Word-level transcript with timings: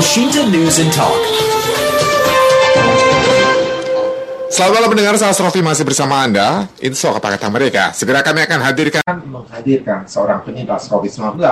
Washington 0.00 0.48
News 0.48 0.80
and 0.80 0.88
Talk. 0.96 1.12
Selamat 4.48 4.72
malam 4.80 4.88
pendengar, 4.96 5.12
saya 5.20 5.36
Asrofi 5.36 5.60
masih 5.60 5.84
bersama 5.84 6.24
Anda. 6.24 6.72
Info 6.80 7.12
kata-kata 7.12 7.52
mereka. 7.52 7.92
Segera 7.92 8.24
kami 8.24 8.40
akan 8.48 8.64
hadirkan 8.64 9.12
menghadirkan 9.28 10.08
seorang 10.08 10.40
penyintas 10.40 10.88
COVID-19 10.88 11.44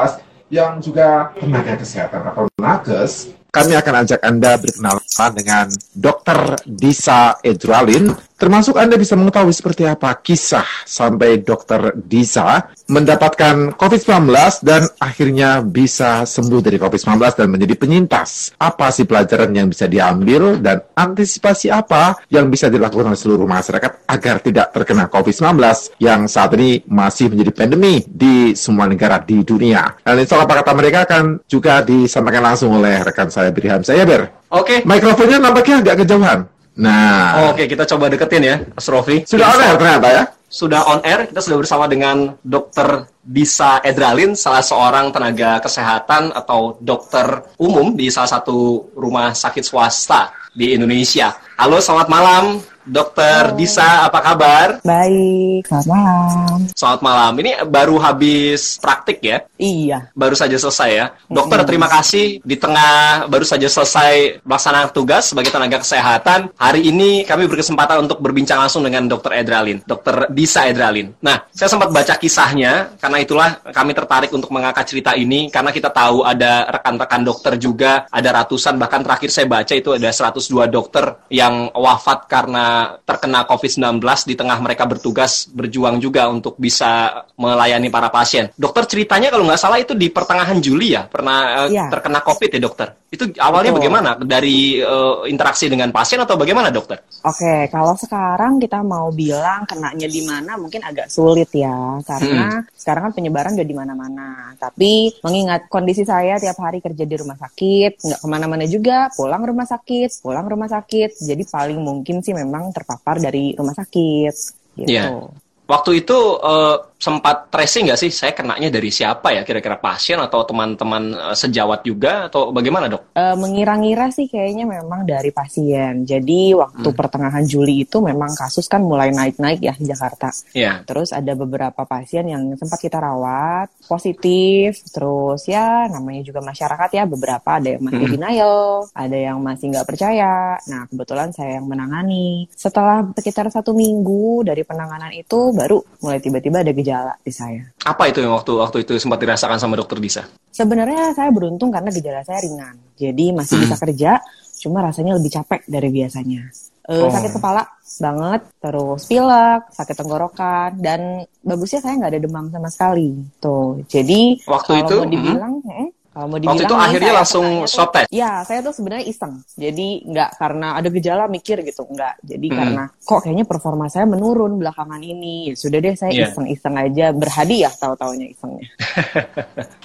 yang 0.48 0.80
juga 0.80 1.36
tenaga 1.36 1.76
kesehatan 1.76 2.24
atau 2.24 2.48
nakes. 2.56 3.36
Kami 3.52 3.76
akan 3.76 3.94
ajak 4.08 4.20
Anda 4.24 4.56
berkenalan 4.56 5.32
dengan 5.36 5.66
Dr. 5.92 6.56
Disa 6.64 7.36
Edralin. 7.44 8.16
Termasuk 8.38 8.78
Anda 8.78 8.94
bisa 8.94 9.18
mengetahui 9.18 9.50
seperti 9.50 9.82
apa 9.82 10.14
kisah 10.22 10.86
sampai 10.86 11.42
Dr. 11.42 11.98
Disa 11.98 12.70
mendapatkan 12.86 13.74
COVID-19 13.74 14.30
dan 14.62 14.86
akhirnya 15.02 15.58
bisa 15.66 16.22
sembuh 16.22 16.62
dari 16.62 16.78
COVID-19 16.78 17.18
dan 17.34 17.50
menjadi 17.50 17.74
penyintas. 17.74 18.54
Apa 18.62 18.94
sih 18.94 19.10
pelajaran 19.10 19.50
yang 19.50 19.66
bisa 19.66 19.90
diambil 19.90 20.62
dan 20.62 20.86
antisipasi 20.94 21.66
apa 21.66 22.22
yang 22.30 22.46
bisa 22.46 22.70
dilakukan 22.70 23.10
oleh 23.10 23.18
seluruh 23.18 23.42
masyarakat 23.42 24.06
agar 24.06 24.38
tidak 24.38 24.70
terkena 24.70 25.10
COVID-19 25.10 25.58
yang 25.98 26.30
saat 26.30 26.54
ini 26.54 26.86
masih 26.86 27.34
menjadi 27.34 27.50
pandemi 27.50 28.06
di 28.06 28.54
semua 28.54 28.86
negara 28.86 29.18
di 29.18 29.42
dunia. 29.42 29.98
Dan 30.06 30.22
itu 30.22 30.38
apa-kata 30.38 30.70
mereka 30.78 31.10
akan 31.10 31.42
juga 31.50 31.82
disampaikan 31.82 32.54
langsung 32.54 32.70
oleh 32.70 33.02
rekan 33.02 33.34
saya 33.34 33.50
Birham 33.50 33.82
Ber. 33.82 34.46
Oke. 34.54 34.86
Mikrofonnya 34.86 35.42
nampaknya 35.42 35.82
agak 35.82 36.06
kejauhan. 36.06 36.57
Nah, 36.78 37.50
Oke, 37.50 37.66
kita 37.66 37.82
coba 37.82 38.06
deketin 38.06 38.42
ya, 38.46 38.56
Mas 38.62 38.86
Rofi. 38.86 39.26
sudah 39.26 39.50
on 39.50 39.60
air 39.60 39.74
ternyata 39.74 40.08
ya. 40.14 40.24
Sudah 40.48 40.80
on 40.88 41.00
air, 41.04 41.28
kita 41.28 41.44
sudah 41.44 41.58
bersama 41.60 41.84
dengan 41.90 42.32
Dr. 42.40 43.04
Disa 43.20 43.84
Edralin, 43.84 44.32
salah 44.32 44.64
seorang 44.64 45.12
tenaga 45.12 45.60
kesehatan 45.60 46.32
atau 46.32 46.80
dokter 46.80 47.52
umum 47.60 47.92
di 47.92 48.08
salah 48.08 48.40
satu 48.40 48.88
rumah 48.96 49.36
sakit 49.36 49.60
swasta 49.60 50.32
di 50.56 50.72
Indonesia. 50.72 51.36
Halo, 51.60 51.82
selamat 51.84 52.08
malam, 52.08 52.64
Dokter 52.88 53.52
Disa, 53.52 54.08
apa 54.08 54.24
kabar? 54.24 54.80
Baik, 54.80 55.68
selamat 55.68 55.86
malam. 55.92 56.58
Selamat 56.72 57.00
malam. 57.04 57.32
Ini 57.36 57.50
baru 57.68 58.00
habis 58.00 58.80
praktik 58.80 59.20
ya? 59.20 59.44
Iya, 59.60 60.08
baru 60.16 60.32
saja 60.32 60.56
selesai 60.56 60.90
ya. 60.96 61.06
Dokter, 61.28 61.68
terima 61.68 61.84
kasih 61.84 62.40
di 62.40 62.56
tengah 62.56 63.28
baru 63.28 63.44
saja 63.44 63.68
selesai 63.68 64.40
melaksanakan 64.40 64.88
tugas 64.96 65.28
sebagai 65.28 65.52
tenaga 65.52 65.84
kesehatan. 65.84 66.48
Hari 66.56 66.88
ini 66.88 67.28
kami 67.28 67.44
berkesempatan 67.44 68.08
untuk 68.08 68.24
berbincang 68.24 68.64
langsung 68.64 68.80
dengan 68.80 69.04
Dokter 69.04 69.36
Edralin, 69.36 69.84
Dokter 69.84 70.32
Disa 70.32 70.64
Edralin. 70.64 71.12
Nah, 71.20 71.44
saya 71.52 71.68
sempat 71.68 71.92
baca 71.92 72.16
kisahnya, 72.16 72.96
karena 72.96 73.20
itulah 73.20 73.60
kami 73.68 73.92
tertarik 73.92 74.32
untuk 74.32 74.48
mengangkat 74.48 74.88
cerita 74.88 75.12
ini, 75.12 75.52
karena 75.52 75.76
kita 75.76 75.92
tahu 75.92 76.24
ada 76.24 76.72
rekan-rekan 76.72 77.20
dokter 77.20 77.60
juga, 77.60 78.08
ada 78.08 78.32
ratusan, 78.32 78.80
bahkan 78.80 79.04
terakhir 79.04 79.28
saya 79.28 79.44
baca 79.44 79.76
itu 79.76 79.92
ada 79.92 80.08
102 80.08 80.64
dokter 80.72 81.04
yang 81.28 81.68
wafat 81.76 82.24
karena 82.24 82.77
terkena 83.02 83.44
COVID-19 83.44 84.00
di 84.26 84.34
tengah 84.34 84.58
mereka 84.60 84.84
bertugas, 84.84 85.46
berjuang 85.48 85.98
juga 85.98 86.26
untuk 86.28 86.54
bisa 86.56 87.22
melayani 87.36 87.88
para 87.88 88.08
pasien. 88.08 88.50
Dokter 88.54 88.84
ceritanya 88.86 89.28
kalau 89.30 89.44
nggak 89.46 89.60
salah 89.60 89.78
itu 89.78 89.92
di 89.94 90.08
pertengahan 90.08 90.58
Juli 90.58 90.94
ya, 90.94 91.06
pernah 91.06 91.68
Iya. 91.68 91.90
terkena 91.90 92.20
COVID 92.22 92.50
ya 92.54 92.60
dokter. 92.60 92.88
Itu 93.08 93.24
awalnya 93.40 93.72
Betul. 93.72 93.80
bagaimana? 93.88 94.10
Dari 94.20 94.58
eh, 94.78 95.16
interaksi 95.32 95.64
dengan 95.66 95.88
pasien 95.88 96.20
atau 96.20 96.36
bagaimana 96.36 96.68
dokter? 96.68 97.00
oke. 97.18 97.54
Kalau 97.68 97.94
sekarang 97.96 98.60
kita 98.60 98.80
mau 98.84 99.08
bilang 99.10 99.64
kenanya 99.64 100.06
di 100.06 100.22
mana 100.22 100.54
mungkin 100.54 100.84
agak 100.84 101.08
sulit 101.08 101.48
ya, 101.52 101.98
karena 102.04 102.62
sekarang 102.76 103.08
kan 103.08 103.12
penyebaran 103.16 103.56
udah 103.56 103.68
di 103.68 103.76
mana-mana. 103.76 104.28
Tapi 104.56 105.18
mengingat 105.24 105.66
kondisi 105.72 106.04
saya 106.04 106.36
tiap 106.36 106.56
hari 106.60 106.78
kerja 106.78 107.04
di 107.04 107.16
rumah 107.16 107.36
sakit, 107.36 108.00
nggak 108.00 108.20
ke 108.20 108.26
mana-mana 108.28 108.64
juga, 108.68 109.08
pulang 109.16 109.40
rumah 109.40 109.64
sakit, 109.64 110.20
pulang 110.20 110.44
rumah 110.44 110.68
sakit. 110.68 111.16
Jadi 111.18 111.42
paling 111.48 111.80
mungkin 111.80 112.20
sih 112.20 112.36
memang 112.36 112.67
terpapar 112.72 113.18
dari 113.18 113.54
rumah 113.56 113.74
sakit. 113.74 114.34
Gitu. 114.78 114.90
Iya. 114.90 115.28
Waktu 115.68 116.00
itu 116.00 116.18
eh, 116.40 116.76
sempat 116.98 117.52
tracing 117.52 117.92
nggak 117.92 118.00
sih? 118.00 118.08
Saya 118.08 118.32
kenanya 118.32 118.72
dari 118.72 118.88
siapa 118.88 119.30
ya? 119.36 119.44
Kira-kira 119.44 119.76
pasien 119.76 120.16
atau 120.16 120.40
teman-teman 120.48 121.12
eh, 121.12 121.36
sejawat 121.36 121.84
juga 121.84 122.32
atau 122.32 122.48
bagaimana 122.56 122.88
dok? 122.88 123.12
Eh, 123.12 123.36
mengira-ngira 123.36 124.08
sih 124.08 124.32
kayaknya 124.32 124.64
memang 124.64 125.04
dari 125.04 125.28
pasien. 125.28 126.08
Jadi 126.08 126.56
waktu 126.56 126.88
pertengahan 126.96 127.44
Juli 127.44 127.84
itu 127.84 128.00
memang 128.00 128.32
kasus 128.32 128.64
kan 128.64 128.80
mulai 128.80 129.12
naik-naik 129.12 129.60
ya 129.60 129.76
di 129.76 129.84
Jakarta. 129.84 130.32
Iya. 130.56 130.88
Terus 130.88 131.12
ada 131.12 131.36
beberapa 131.36 131.84
pasien 131.84 132.24
yang 132.32 132.48
sempat 132.56 132.80
kita 132.80 132.96
rawat 132.96 133.68
positif. 133.84 134.80
Terus 134.88 135.44
ya 135.44 135.84
namanya 135.86 136.24
juga 136.24 136.40
masyarakat 136.40 136.90
ya 136.96 137.04
beberapa 137.04 137.60
ada 137.60 137.76
yang 137.76 137.84
masih 137.84 138.06
Mm. 138.08 138.14
denial, 138.16 138.58
ada 138.96 139.18
yang 139.20 139.38
masih 139.44 139.68
nggak 139.68 139.84
percaya. 139.84 140.56
Nah 140.64 140.88
kebetulan 140.88 141.28
saya 141.36 141.60
yang 141.60 141.68
menangani. 141.68 142.48
Setelah 142.56 143.04
sekitar 143.20 143.52
satu 143.52 143.76
minggu 143.76 144.48
dari 144.48 144.64
penanganan 144.64 145.12
itu 145.12 145.57
baru 145.58 145.82
mulai 145.98 146.22
tiba-tiba 146.22 146.62
ada 146.62 146.70
gejala 146.70 147.12
di 147.18 147.34
saya. 147.34 147.66
Apa 147.82 148.06
itu 148.06 148.22
yang 148.22 148.38
waktu 148.38 148.54
waktu 148.54 148.86
itu 148.86 148.94
sempat 149.02 149.18
dirasakan 149.18 149.58
sama 149.58 149.74
dokter 149.74 149.98
Disa? 149.98 150.22
Sebenarnya 150.54 151.10
saya 151.18 151.34
beruntung 151.34 151.74
karena 151.74 151.90
gejala 151.90 152.22
saya 152.22 152.38
ringan. 152.46 152.78
Jadi 152.94 153.34
masih 153.34 153.58
bisa 153.58 153.74
kerja, 153.74 154.22
cuma 154.62 154.86
rasanya 154.86 155.18
lebih 155.18 155.34
capek 155.34 155.66
dari 155.66 155.90
biasanya. 155.90 156.46
Eh, 156.88 157.04
Oh. 157.04 157.12
Sakit 157.12 157.36
kepala 157.36 157.68
banget, 158.00 158.40
terus 158.64 159.04
pilek, 159.04 159.68
sakit 159.76 159.92
tenggorokan, 159.92 160.80
dan 160.80 161.28
bagusnya 161.44 161.84
saya 161.84 162.00
nggak 162.00 162.12
ada 162.16 162.20
demam 162.24 162.48
sama 162.48 162.72
sekali. 162.72 163.12
Tuh, 163.44 163.84
jadi 163.92 164.40
Waktu 164.48 164.72
kalau 164.72 164.80
itu, 164.80 164.96
mau 164.96 165.12
dibilang, 165.12 165.54
eh, 165.68 165.88
kalau 166.18 166.26
mau 166.26 166.42
dibilang 166.42 166.58
Waktu 166.58 166.66
itu 166.66 166.74
akhirnya 166.74 167.12
langsung 167.14 167.46
tuh- 167.62 167.70
swab 167.70 167.90
test. 167.94 168.10
Ya, 168.10 168.42
saya 168.42 168.58
tuh 168.58 168.74
sebenarnya 168.74 169.06
iseng. 169.06 169.38
Jadi 169.54 170.02
nggak 170.02 170.30
karena 170.34 170.74
ada 170.74 170.90
gejala 170.90 171.30
mikir 171.30 171.62
gitu, 171.62 171.86
nggak. 171.86 172.26
Jadi 172.26 172.46
Hmm. 172.50 172.56
karena 172.58 172.82
kok 172.90 173.22
kayaknya 173.22 173.46
performa 173.46 173.86
saya 173.86 174.02
menurun 174.02 174.58
belakangan 174.58 174.98
ini. 174.98 175.48
Ya 175.48 175.54
sudah 175.54 175.78
deh, 175.78 175.94
saya 175.94 176.10
Iya. 176.10 176.34
iseng-iseng 176.34 176.74
aja 176.74 177.14
berhadiah 177.14 177.70
tahu-taunya 177.70 178.34
isengnya. 178.34 178.66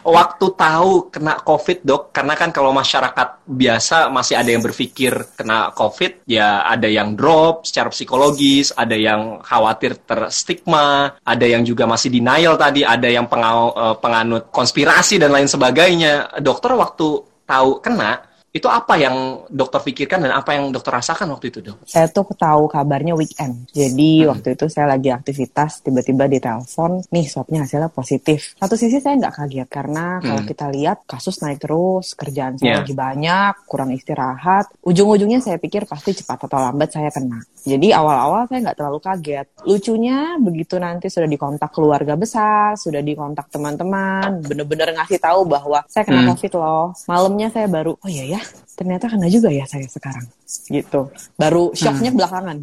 Waktu 0.04 0.46
tahu 0.58 0.92
kena 1.08 1.38
COVID 1.40 1.80
dok, 1.84 2.02
karena 2.10 2.34
kan 2.34 2.50
kalau 2.50 2.74
masyarakat 2.74 3.46
biasa 3.46 4.10
masih 4.10 4.34
ada 4.36 4.50
yang 4.50 4.60
berpikir 4.60 5.14
kena 5.38 5.70
COVID, 5.72 6.26
ya 6.26 6.66
ada 6.66 6.90
yang 6.90 7.14
drop 7.14 7.64
secara 7.64 7.88
psikologis, 7.88 8.74
ada 8.74 8.98
yang 8.98 9.38
khawatir 9.40 10.02
terstigma, 10.02 11.14
ada 11.22 11.46
yang 11.46 11.62
juga 11.62 11.86
masih 11.86 12.10
denial 12.10 12.58
tadi, 12.58 12.82
ada 12.82 13.06
yang 13.06 13.30
eh, 13.30 13.96
penganut 14.02 14.50
konspirasi 14.50 15.22
dan 15.22 15.30
lain 15.30 15.46
sebagainya. 15.46 16.23
Dokter 16.42 16.72
waktu 16.76 17.08
tahu 17.48 17.80
kena, 17.84 18.24
itu 18.54 18.70
apa 18.70 18.94
yang 18.96 19.16
dokter 19.50 19.82
pikirkan 19.82 20.30
dan 20.30 20.38
apa 20.38 20.54
yang 20.54 20.70
dokter 20.70 20.94
rasakan 20.94 21.26
waktu 21.34 21.50
itu 21.50 21.60
dok? 21.60 21.82
saya 21.84 22.06
tuh 22.06 22.22
tahu 22.38 22.70
kabarnya 22.70 23.18
weekend. 23.18 23.66
Jadi 23.74 24.30
waktu 24.30 24.54
itu 24.54 24.70
saya 24.70 24.94
lagi 24.94 25.10
aktivitas, 25.10 25.82
tiba-tiba 25.82 26.30
ditelepon, 26.30 27.02
nih 27.10 27.26
swabnya 27.26 27.66
hasilnya 27.66 27.90
positif. 27.90 28.54
Satu 28.54 28.78
sisi 28.78 29.02
saya 29.02 29.18
nggak 29.18 29.34
kaget 29.34 29.68
karena 29.68 30.22
kalau 30.22 30.38
Hmm. 30.38 30.48
kita 30.48 30.66
lihat 30.70 31.02
kasus 31.04 31.42
naik 31.42 31.60
terus, 31.60 32.14
kerjaan 32.14 32.54
saya 32.56 32.70
Yeah. 32.70 32.80
lagi 32.80 32.94
banyak, 32.94 33.54
kurang 33.66 33.90
istirahat. 33.90 34.70
Ujung-ujungnya 34.82 35.42
saya 35.42 35.58
pikir 35.58 35.90
pasti 35.90 36.14
cepat 36.14 36.46
atau 36.46 36.62
lambat 36.62 36.94
saya 36.94 37.10
kena. 37.10 37.42
Jadi 37.64 37.90
awal-awal 37.90 38.46
saya 38.46 38.60
nggak 38.62 38.78
terlalu 38.78 39.00
kaget. 39.00 39.48
Lucunya 39.64 40.36
begitu 40.38 40.76
nanti 40.78 41.10
sudah 41.10 41.26
dikontak 41.26 41.72
keluarga 41.72 42.14
besar, 42.14 42.76
sudah 42.76 43.00
dikontak 43.00 43.50
teman-teman, 43.50 44.44
bener-bener 44.44 44.94
ngasih 44.94 45.18
tahu 45.18 45.48
bahwa 45.48 45.82
saya 45.88 46.06
kena 46.06 46.22
Hmm. 46.22 46.30
COVID 46.36 46.54
loh. 46.54 46.94
Malamnya 47.08 47.48
saya 47.50 47.66
baru, 47.66 47.96
oh 47.96 48.10
iya 48.12 48.26
ya, 48.30 48.42
ternyata 48.74 49.06
kena 49.06 49.30
juga 49.30 49.54
ya 49.54 49.66
saya 49.70 49.86
sekarang. 49.86 50.26
Gitu. 50.70 51.02
Baru 51.38 51.74
shocknya 51.74 52.10
Hmm. 52.10 52.20
belakangan. 52.20 52.58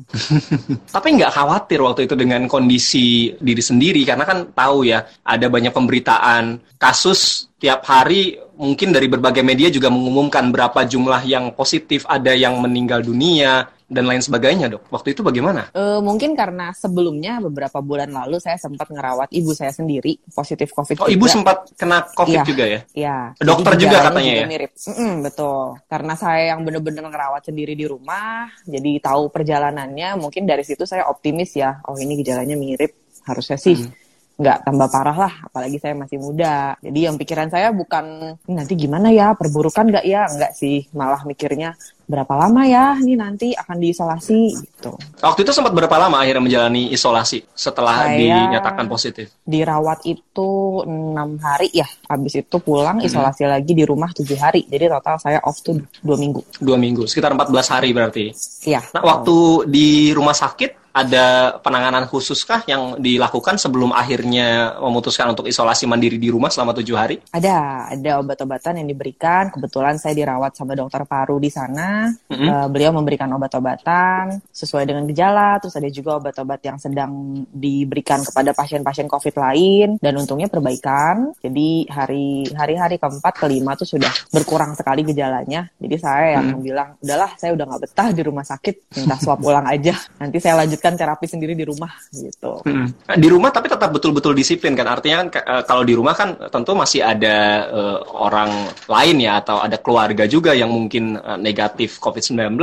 Tapi 0.95 1.09
nggak 1.19 1.33
khawatir 1.33 1.79
waktu 1.83 2.01
itu 2.07 2.15
dengan 2.19 2.45
kondisi 2.51 3.35
diri 3.39 3.63
sendiri 3.63 4.03
karena 4.03 4.27
kan 4.27 4.51
tahu 4.51 4.87
ya 4.87 5.07
ada 5.23 5.47
banyak 5.47 5.71
pemberitaan 5.71 6.59
kasus 6.77 7.51
tiap 7.61 7.87
hari 7.87 8.39
mungkin 8.61 8.93
dari 8.93 9.09
berbagai 9.09 9.41
media 9.41 9.73
juga 9.73 9.89
mengumumkan 9.89 10.53
berapa 10.53 10.85
jumlah 10.85 11.25
yang 11.25 11.57
positif, 11.57 12.05
ada 12.05 12.37
yang 12.37 12.61
meninggal 12.61 13.01
dunia 13.01 13.69
dan 13.91 14.07
lain 14.07 14.23
sebagainya, 14.23 14.71
Dok. 14.71 14.87
Waktu 14.89 15.13
itu 15.13 15.21
bagaimana? 15.21 15.67
Eh, 15.75 15.99
mungkin 15.99 16.39
karena 16.39 16.71
sebelumnya 16.71 17.43
beberapa 17.43 17.83
bulan 17.83 18.07
lalu 18.09 18.39
saya 18.39 18.55
sempat 18.55 18.87
ngerawat 18.87 19.35
ibu 19.35 19.51
saya 19.51 19.75
sendiri 19.75 20.15
positif 20.31 20.71
COVID 20.71 20.97
Oh, 20.97 21.11
juga. 21.11 21.15
ibu 21.19 21.27
sempat 21.27 21.57
kena 21.75 22.07
COVID 22.07 22.39
Iya. 22.39 22.47
juga 22.47 22.65
ya? 22.65 22.81
Ya, 22.95 23.17
Dokter 23.37 23.75
jadi 23.75 23.83
juga 23.83 23.97
katanya 24.07 24.33
ya? 24.33 24.45
Mirip. 24.47 24.71
Mm-mm, 24.79 25.13
betul. 25.27 25.63
Karena 25.85 26.15
saya 26.15 26.55
yang 26.55 26.63
bener-bener 26.63 27.03
ngerawat 27.03 27.43
sendiri 27.43 27.75
di 27.75 27.85
rumah, 27.85 28.47
jadi 28.63 29.03
tahu 29.03 29.27
perjalanannya. 29.29 30.15
Mungkin 30.17 30.47
dari 30.47 30.63
situ 30.63 30.87
saya 30.87 31.11
optimis 31.11 31.51
ya. 31.53 31.83
Oh 31.85 31.99
ini 31.99 32.15
gejalanya 32.15 32.55
mirip. 32.55 32.95
Harusnya 33.27 33.59
sih 33.59 33.75
Hmm. 33.75 33.91
nggak 34.39 34.65
tambah 34.65 34.89
parah 34.89 35.17
lah. 35.19 35.35
Apalagi 35.45 35.77
saya 35.77 35.93
masih 35.93 36.17
muda. 36.17 36.73
Jadi 36.79 36.99
yang 37.05 37.19
pikiran 37.19 37.51
saya 37.51 37.69
bukan 37.71 38.33
nanti 38.47 38.73
gimana 38.73 39.11
ya 39.11 39.35
perburukan 39.35 39.85
nggak 39.85 40.07
ya? 40.07 40.25
Nggak 40.31 40.53
sih. 40.55 40.89
Malah 40.95 41.27
mikirnya 41.27 41.75
berapa 42.11 42.35
lama 42.35 42.67
ya 42.67 42.99
ini 42.99 43.15
nanti 43.15 43.55
akan 43.55 43.79
diisolasi 43.79 44.41
gitu. 44.59 44.99
Waktu 45.23 45.47
itu 45.47 45.53
sempat 45.55 45.71
berapa 45.71 45.95
lama 45.95 46.19
akhirnya 46.19 46.43
menjalani 46.43 46.91
isolasi 46.91 47.47
setelah 47.55 48.11
Saya 48.11 48.51
dinyatakan 48.51 48.91
positif? 48.91 49.31
Dirawat 49.47 50.03
itu 50.11 50.83
enam 50.83 51.39
hari 51.39 51.71
ya, 51.71 51.87
habis 52.11 52.35
itu 52.35 52.57
pulang 52.59 52.99
isolasi 52.99 53.47
lagi 53.47 53.71
di 53.71 53.87
rumah 53.87 54.11
tujuh 54.11 54.35
hari. 54.35 54.67
Jadi 54.67 54.91
total 54.91 55.17
saya 55.23 55.39
off 55.47 55.63
tuh 55.63 55.79
dua 56.03 56.19
minggu. 56.19 56.43
Dua 56.59 56.75
minggu, 56.75 57.07
sekitar 57.07 57.31
14 57.31 57.75
hari 57.79 57.95
berarti. 57.95 58.35
Iya. 58.67 58.83
Nah, 58.91 59.03
waktu 59.07 59.71
di 59.71 60.11
rumah 60.11 60.35
sakit 60.35 60.81
ada 60.91 61.59
penanganan 61.63 62.07
khususkah 62.11 62.67
yang 62.67 62.99
dilakukan 62.99 63.57
sebelum 63.57 63.95
akhirnya 63.95 64.75
memutuskan 64.83 65.31
untuk 65.31 65.47
isolasi 65.47 65.87
mandiri 65.87 66.19
di 66.19 66.29
rumah 66.29 66.51
selama 66.51 66.75
tujuh 66.75 66.97
hari? 66.99 67.17
Ada, 67.31 67.91
ada 67.95 68.11
obat-obatan 68.19 68.83
yang 68.83 68.89
diberikan. 68.91 69.55
Kebetulan 69.55 70.03
saya 70.03 70.19
dirawat 70.19 70.59
sama 70.59 70.75
dokter 70.75 71.07
paru 71.07 71.39
di 71.39 71.51
sana. 71.51 72.00
Mhm. 72.09 72.49
Eh, 72.49 72.67
beliau 72.73 72.91
memberikan 72.95 73.29
obat-obatan 73.33 74.41
sesuai 74.51 74.85
dengan 74.87 75.05
gejala. 75.07 75.61
Terus 75.61 75.75
ada 75.77 75.89
juga 75.91 76.11
obat-obat 76.17 76.61
yang 76.63 76.79
sedang 76.81 77.43
diberikan 77.51 78.23
kepada 78.23 78.55
pasien-pasien 78.55 79.07
COVID 79.07 79.35
lain. 79.37 79.89
Dan 80.01 80.17
untungnya 80.17 80.47
perbaikan. 80.47 81.35
Jadi 81.43 81.85
hari 81.91 82.49
hari-hari 82.51 82.97
keempat, 82.97 83.35
kelima 83.37 83.75
tuh 83.75 83.87
sudah 83.87 84.11
berkurang 84.31 84.73
sekali 84.73 85.03
gejalanya. 85.03 85.67
Jadi 85.77 85.97
saya 85.99 86.41
yang 86.41 86.57
Hmm. 86.57 86.63
bilang, 86.63 86.89
udahlah 87.01 87.31
saya 87.37 87.53
udah 87.53 87.65
nggak 87.67 87.83
betah 87.85 88.09
di 88.15 88.23
rumah 88.23 88.45
sakit. 88.47 88.75
Minta 88.97 89.17
swab 89.19 89.41
ulang 89.43 89.67
aja. 89.67 89.95
Nanti 90.21 90.39
saya 90.39 90.55
lanjutkan 90.63 90.95
terapi 90.95 91.27
sendiri 91.27 91.53
di 91.57 91.65
rumah 91.67 91.91
gitu. 92.15 92.63
Mm. 92.63 92.89
Di 93.19 93.29
rumah 93.29 93.51
tapi 93.51 93.67
tetap 93.67 93.91
betul-betul 93.91 94.37
disiplin 94.37 94.77
kan 94.79 94.87
artinya 94.87 95.27
kan 95.27 95.29
ka- 95.35 95.47
eh, 95.47 95.63
kalau 95.67 95.83
di 95.83 95.95
rumah 95.97 96.15
kan 96.15 96.37
tentu 96.53 96.77
masih 96.77 97.03
ada 97.03 97.37
eh, 97.67 97.99
orang 98.15 98.51
lain 98.87 99.17
ya 99.19 99.43
atau 99.43 99.59
ada 99.59 99.75
keluarga 99.83 100.25
juga 100.31 100.55
yang 100.55 100.71
mungkin 100.71 101.19
eh, 101.19 101.39
negatif 101.41 101.90
COVID-19 101.99 102.61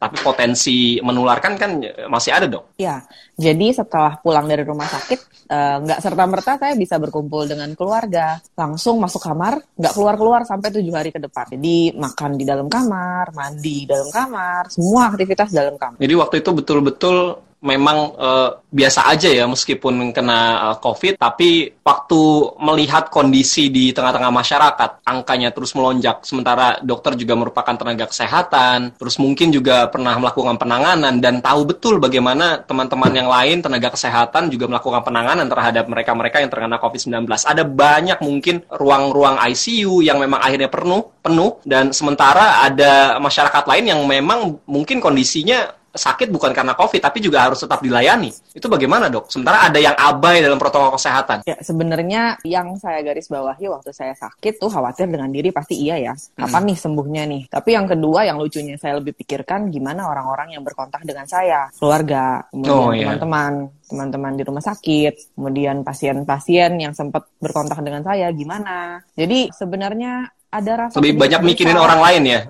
tapi 0.00 0.16
potensi 0.24 0.98
menularkan 0.98 1.52
kan 1.54 1.70
eh, 1.84 2.08
masih 2.10 2.34
ada 2.34 2.46
dong. 2.50 2.66
Ya, 2.80 3.06
jadi 3.38 3.70
setelah 3.70 4.18
pulang 4.18 4.50
dari 4.50 4.66
rumah 4.66 4.88
sakit, 4.90 5.20
eh, 5.50 5.76
nggak 5.84 6.00
serta-merta 6.02 6.58
saya 6.58 6.74
bisa 6.74 6.98
berkumpul 6.98 7.46
dengan 7.46 7.70
keluarga. 7.78 8.42
Langsung 8.58 8.98
masuk 8.98 9.22
kamar, 9.22 9.62
nggak 9.78 9.94
keluar-keluar 9.94 10.42
sampai 10.42 10.74
tujuh 10.74 10.94
hari 10.94 11.14
ke 11.14 11.22
depan. 11.22 11.54
Jadi 11.54 11.94
makan 11.94 12.34
di 12.34 12.44
dalam 12.48 12.66
kamar, 12.66 13.30
mandi 13.30 13.84
di 13.84 13.90
dalam 13.90 14.10
kamar, 14.10 14.72
semua 14.72 15.12
aktivitas 15.14 15.54
dalam 15.54 15.78
kamar. 15.78 16.00
Jadi 16.02 16.14
waktu 16.18 16.34
itu 16.42 16.50
betul-betul 16.50 17.16
memang 17.64 18.12
eh, 18.14 18.50
biasa 18.68 19.08
aja 19.08 19.32
ya 19.32 19.48
meskipun 19.48 20.12
kena 20.12 20.70
eh, 20.70 20.76
COVID, 20.84 21.16
tapi 21.16 21.72
waktu 21.80 22.20
melihat 22.60 23.08
kondisi 23.08 23.72
di 23.72 23.90
tengah-tengah 23.96 24.28
masyarakat, 24.28 24.90
angkanya 25.08 25.50
terus 25.50 25.72
melonjak, 25.72 26.20
sementara 26.28 26.78
dokter 26.84 27.16
juga 27.16 27.34
merupakan 27.34 27.72
tenaga 27.72 28.12
kesehatan, 28.12 29.00
terus 29.00 29.16
mungkin 29.16 29.48
juga 29.48 29.88
pernah 29.88 30.12
melakukan 30.20 30.60
penanganan 30.60 31.18
dan 31.24 31.40
tahu 31.40 31.64
betul 31.72 31.96
bagaimana 31.96 32.60
teman-teman 32.60 33.12
yang 33.16 33.28
lain 33.32 33.64
tenaga 33.64 33.96
kesehatan 33.96 34.52
juga 34.52 34.68
melakukan 34.68 35.00
penanganan 35.00 35.48
terhadap 35.48 35.88
mereka-mereka 35.88 36.44
yang 36.44 36.50
terkena 36.52 36.76
COVID-19. 36.76 37.24
Ada 37.24 37.64
banyak 37.64 38.18
mungkin 38.20 38.60
ruang-ruang 38.68 39.40
ICU 39.40 40.04
yang 40.04 40.20
memang 40.20 40.44
akhirnya 40.44 40.68
penuh, 40.68 41.08
penuh 41.24 41.56
dan 41.64 41.96
sementara 41.96 42.68
ada 42.68 43.16
masyarakat 43.16 43.64
lain 43.64 43.84
yang 43.96 44.00
memang 44.04 44.60
mungkin 44.68 45.00
kondisinya 45.00 45.83
sakit 45.94 46.28
bukan 46.28 46.50
karena 46.50 46.74
COVID, 46.74 46.98
tapi 46.98 47.18
juga 47.18 47.46
harus 47.46 47.56
tetap 47.56 47.78
dilayani. 47.78 48.34
Itu 48.50 48.66
bagaimana 48.66 49.06
dok? 49.06 49.30
Sementara 49.30 49.64
ada 49.64 49.78
yang 49.78 49.94
abai 49.94 50.42
dalam 50.42 50.58
protokol 50.58 50.98
kesehatan. 50.98 51.46
Ya, 51.46 51.54
sebenarnya 51.58 52.36
yang 52.42 52.74
saya 52.76 52.98
garis 53.00 53.30
bawahi 53.30 53.70
waktu 53.70 53.94
saya 53.94 54.12
sakit 54.12 54.58
tuh 54.58 54.68
khawatir 54.68 55.06
dengan 55.06 55.30
diri 55.30 55.48
pasti 55.48 55.78
iya 55.78 55.96
ya. 55.96 56.12
Kapan 56.34 56.66
nih 56.66 56.76
sembuhnya 56.76 57.22
nih? 57.24 57.42
Tapi 57.46 57.70
yang 57.72 57.86
kedua 57.86 58.26
yang 58.26 58.36
lucunya 58.36 58.74
saya 58.74 58.98
lebih 58.98 59.14
pikirkan 59.14 59.70
gimana 59.70 60.04
orang-orang 60.04 60.52
yang 60.52 60.62
berkontak 60.62 61.00
dengan 61.02 61.24
saya, 61.24 61.70
keluarga, 61.78 62.42
kemudian 62.50 62.74
Oh, 62.74 62.90
iya. 62.90 63.06
teman-teman, 63.06 63.52
teman-teman 63.86 64.32
di 64.34 64.42
rumah 64.42 64.60
sakit, 64.60 65.38
kemudian 65.38 65.86
pasien-pasien 65.86 66.74
yang 66.76 66.92
sempat 66.92 67.30
berkontak 67.38 67.78
dengan 67.80 68.02
saya 68.02 68.28
gimana. 68.30 68.98
Jadi 69.14 69.48
sebenarnya 69.50 70.26
ada 70.50 70.72
rasa 70.86 70.98
Lebih 70.98 71.18
banyak 71.18 71.40
mikirin 71.40 71.72
bersalah. 71.72 71.86
orang 71.88 72.00
lain 72.02 72.22
ya. 72.24 72.40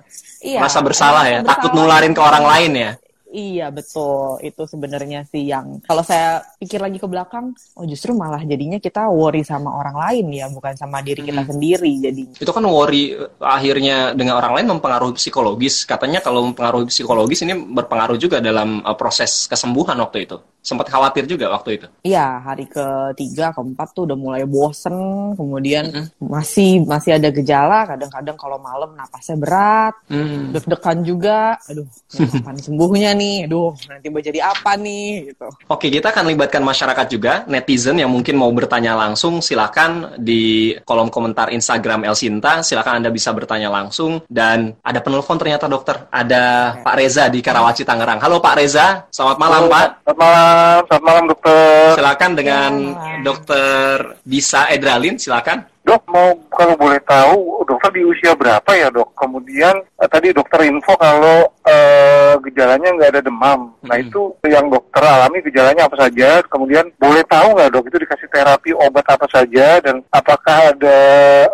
Iya, 0.45 0.59
Merasa 0.61 0.79
bersalah 0.79 1.23
ya. 1.25 1.39
merasa 1.39 1.49
Takut 1.51 1.71
bersalah. 1.71 1.87
nularin 1.89 2.13
ke 2.13 2.21
orang 2.21 2.45
lain 2.45 2.71
ya. 2.75 2.91
Iya 3.35 3.67
betul, 3.67 4.39
itu 4.47 4.63
sebenarnya 4.63 5.27
sih 5.27 5.43
yang 5.43 5.83
kalau 5.83 6.07
saya 6.07 6.39
pikir 6.55 6.79
lagi 6.79 7.03
ke 7.03 7.03
belakang, 7.03 7.51
oh 7.75 7.83
justru 7.83 8.15
malah 8.15 8.39
jadinya 8.39 8.79
kita 8.79 9.11
worry 9.11 9.43
sama 9.43 9.75
orang 9.75 9.99
lain 9.99 10.31
ya, 10.31 10.47
bukan 10.47 10.71
sama 10.79 11.03
diri 11.03 11.19
kita 11.27 11.43
Hmm. 11.43 11.51
sendiri 11.51 11.91
jadinya. 11.99 12.31
Itu 12.39 12.55
kan 12.55 12.63
worry 12.63 13.11
eh, 13.11 13.27
akhirnya 13.43 14.15
dengan 14.15 14.39
orang 14.39 14.55
lain 14.55 14.79
mempengaruhi 14.79 15.19
psikologis. 15.19 15.83
Katanya 15.83 16.23
kalau 16.23 16.47
mempengaruhi 16.47 16.87
psikologis 16.87 17.43
ini 17.43 17.59
berpengaruh 17.59 18.15
juga 18.15 18.39
dalam 18.39 18.79
eh, 18.79 18.95
proses 18.95 19.51
kesembuhan 19.51 19.99
waktu 19.99 20.31
itu. 20.31 20.39
Sempat 20.65 20.89
khawatir 20.89 21.29
juga 21.29 21.53
waktu 21.53 21.77
itu. 21.77 21.87
Iya, 22.01 22.41
hari 22.41 22.65
ketiga, 22.65 23.53
keempat 23.53 23.93
tuh 23.93 24.09
udah 24.09 24.17
mulai 24.17 24.43
bosen, 24.49 24.97
kemudian 25.37 25.93
Mm-mm. 25.93 26.05
masih 26.17 26.81
masih 26.81 27.21
ada 27.21 27.29
gejala, 27.29 27.85
kadang-kadang 27.85 28.33
kalau 28.33 28.57
malam 28.57 28.97
napasnya 28.97 29.37
berat, 29.37 29.93
Hmm. 30.09 30.49
deg-degan 30.49 31.05
juga, 31.05 31.61
aduh, 31.69 31.85
kapan 32.33 32.57
sembuhnya 32.57 33.13
nih, 33.13 33.45
aduh, 33.45 33.77
nanti 33.85 34.07
mau 34.09 34.17
jadi 34.17 34.41
apa 34.41 34.73
nih, 34.73 35.29
gitu. 35.29 35.47
Oke, 35.69 35.93
kita 35.93 36.09
akan 36.09 36.33
libatkan 36.33 36.65
masyarakat 36.65 37.05
juga, 37.13 37.45
netizen 37.45 38.01
yang 38.01 38.09
mungkin 38.09 38.33
mau 38.33 38.49
bertanya 38.49 38.97
langsung, 38.97 39.45
silakan 39.45 40.17
di 40.17 40.73
kolom 40.81 41.13
komentar 41.13 41.53
Instagram 41.53 42.09
Elsinta, 42.09 42.65
silakan 42.65 43.05
Anda 43.05 43.13
bisa 43.13 43.29
bertanya 43.37 43.69
langsung. 43.69 44.25
Dan 44.25 44.73
ada 44.81 44.97
penelpon 44.97 45.37
ternyata 45.37 45.69
dokter, 45.69 46.09
ada 46.09 46.73
Pak 46.81 46.95
Reza 46.97 47.29
di 47.29 47.43
Karawaci, 47.45 47.85
Tangerang. 47.85 48.17
Halo 48.17 48.41
Pak 48.41 48.55
Reza, 48.57 49.05
selamat 49.13 49.37
malam 49.37 49.61
Pak. 49.69 49.87
Selamat 50.01 50.17
malam, 50.17 50.54
selamat 50.85 51.03
malam 51.03 51.25
dokter. 51.29 51.91
Silakan 51.97 52.31
dengan 52.37 52.71
Ya. 52.95 53.21
dokter 53.23 53.95
Disa 54.23 54.67
Edralin, 54.71 55.15
silakan. 55.19 55.65
Dok, 55.85 56.01
mau 56.09 56.33
kalau 56.55 56.79
boleh 56.79 56.99
tahu 57.03 57.67
dokter 57.67 57.91
di 57.91 58.01
usia 58.07 58.31
berapa 58.33 58.71
ya 58.71 58.87
dok? 58.89 59.11
Kemudian 59.13 59.75
eh, 59.77 60.09
tadi 60.09 60.31
dokter 60.31 60.63
info 60.65 60.95
kalau 60.95 61.51
eh, 61.67 62.33
gejalanya 62.47 62.89
nggak 62.95 63.11
ada 63.11 63.21
demam. 63.21 63.75
Nah 63.83 63.95
Mm-mm. 63.99 64.07
itu 64.07 64.21
yang 64.47 64.71
dokter 64.71 65.03
alami 65.03 65.43
gejalanya 65.43 65.85
apa 65.85 65.95
saja? 65.99 66.39
Kemudian 66.47 66.87
boleh 66.95 67.21
tahu 67.27 67.47
nggak 67.53 67.69
dok 67.75 67.85
itu 67.91 67.97
dikasih 68.01 68.27
terapi 68.31 68.71
obat 68.73 69.05
apa 69.11 69.27
saja? 69.27 69.83
Dan 69.83 70.01
apakah 70.09 70.71
ada 70.71 70.99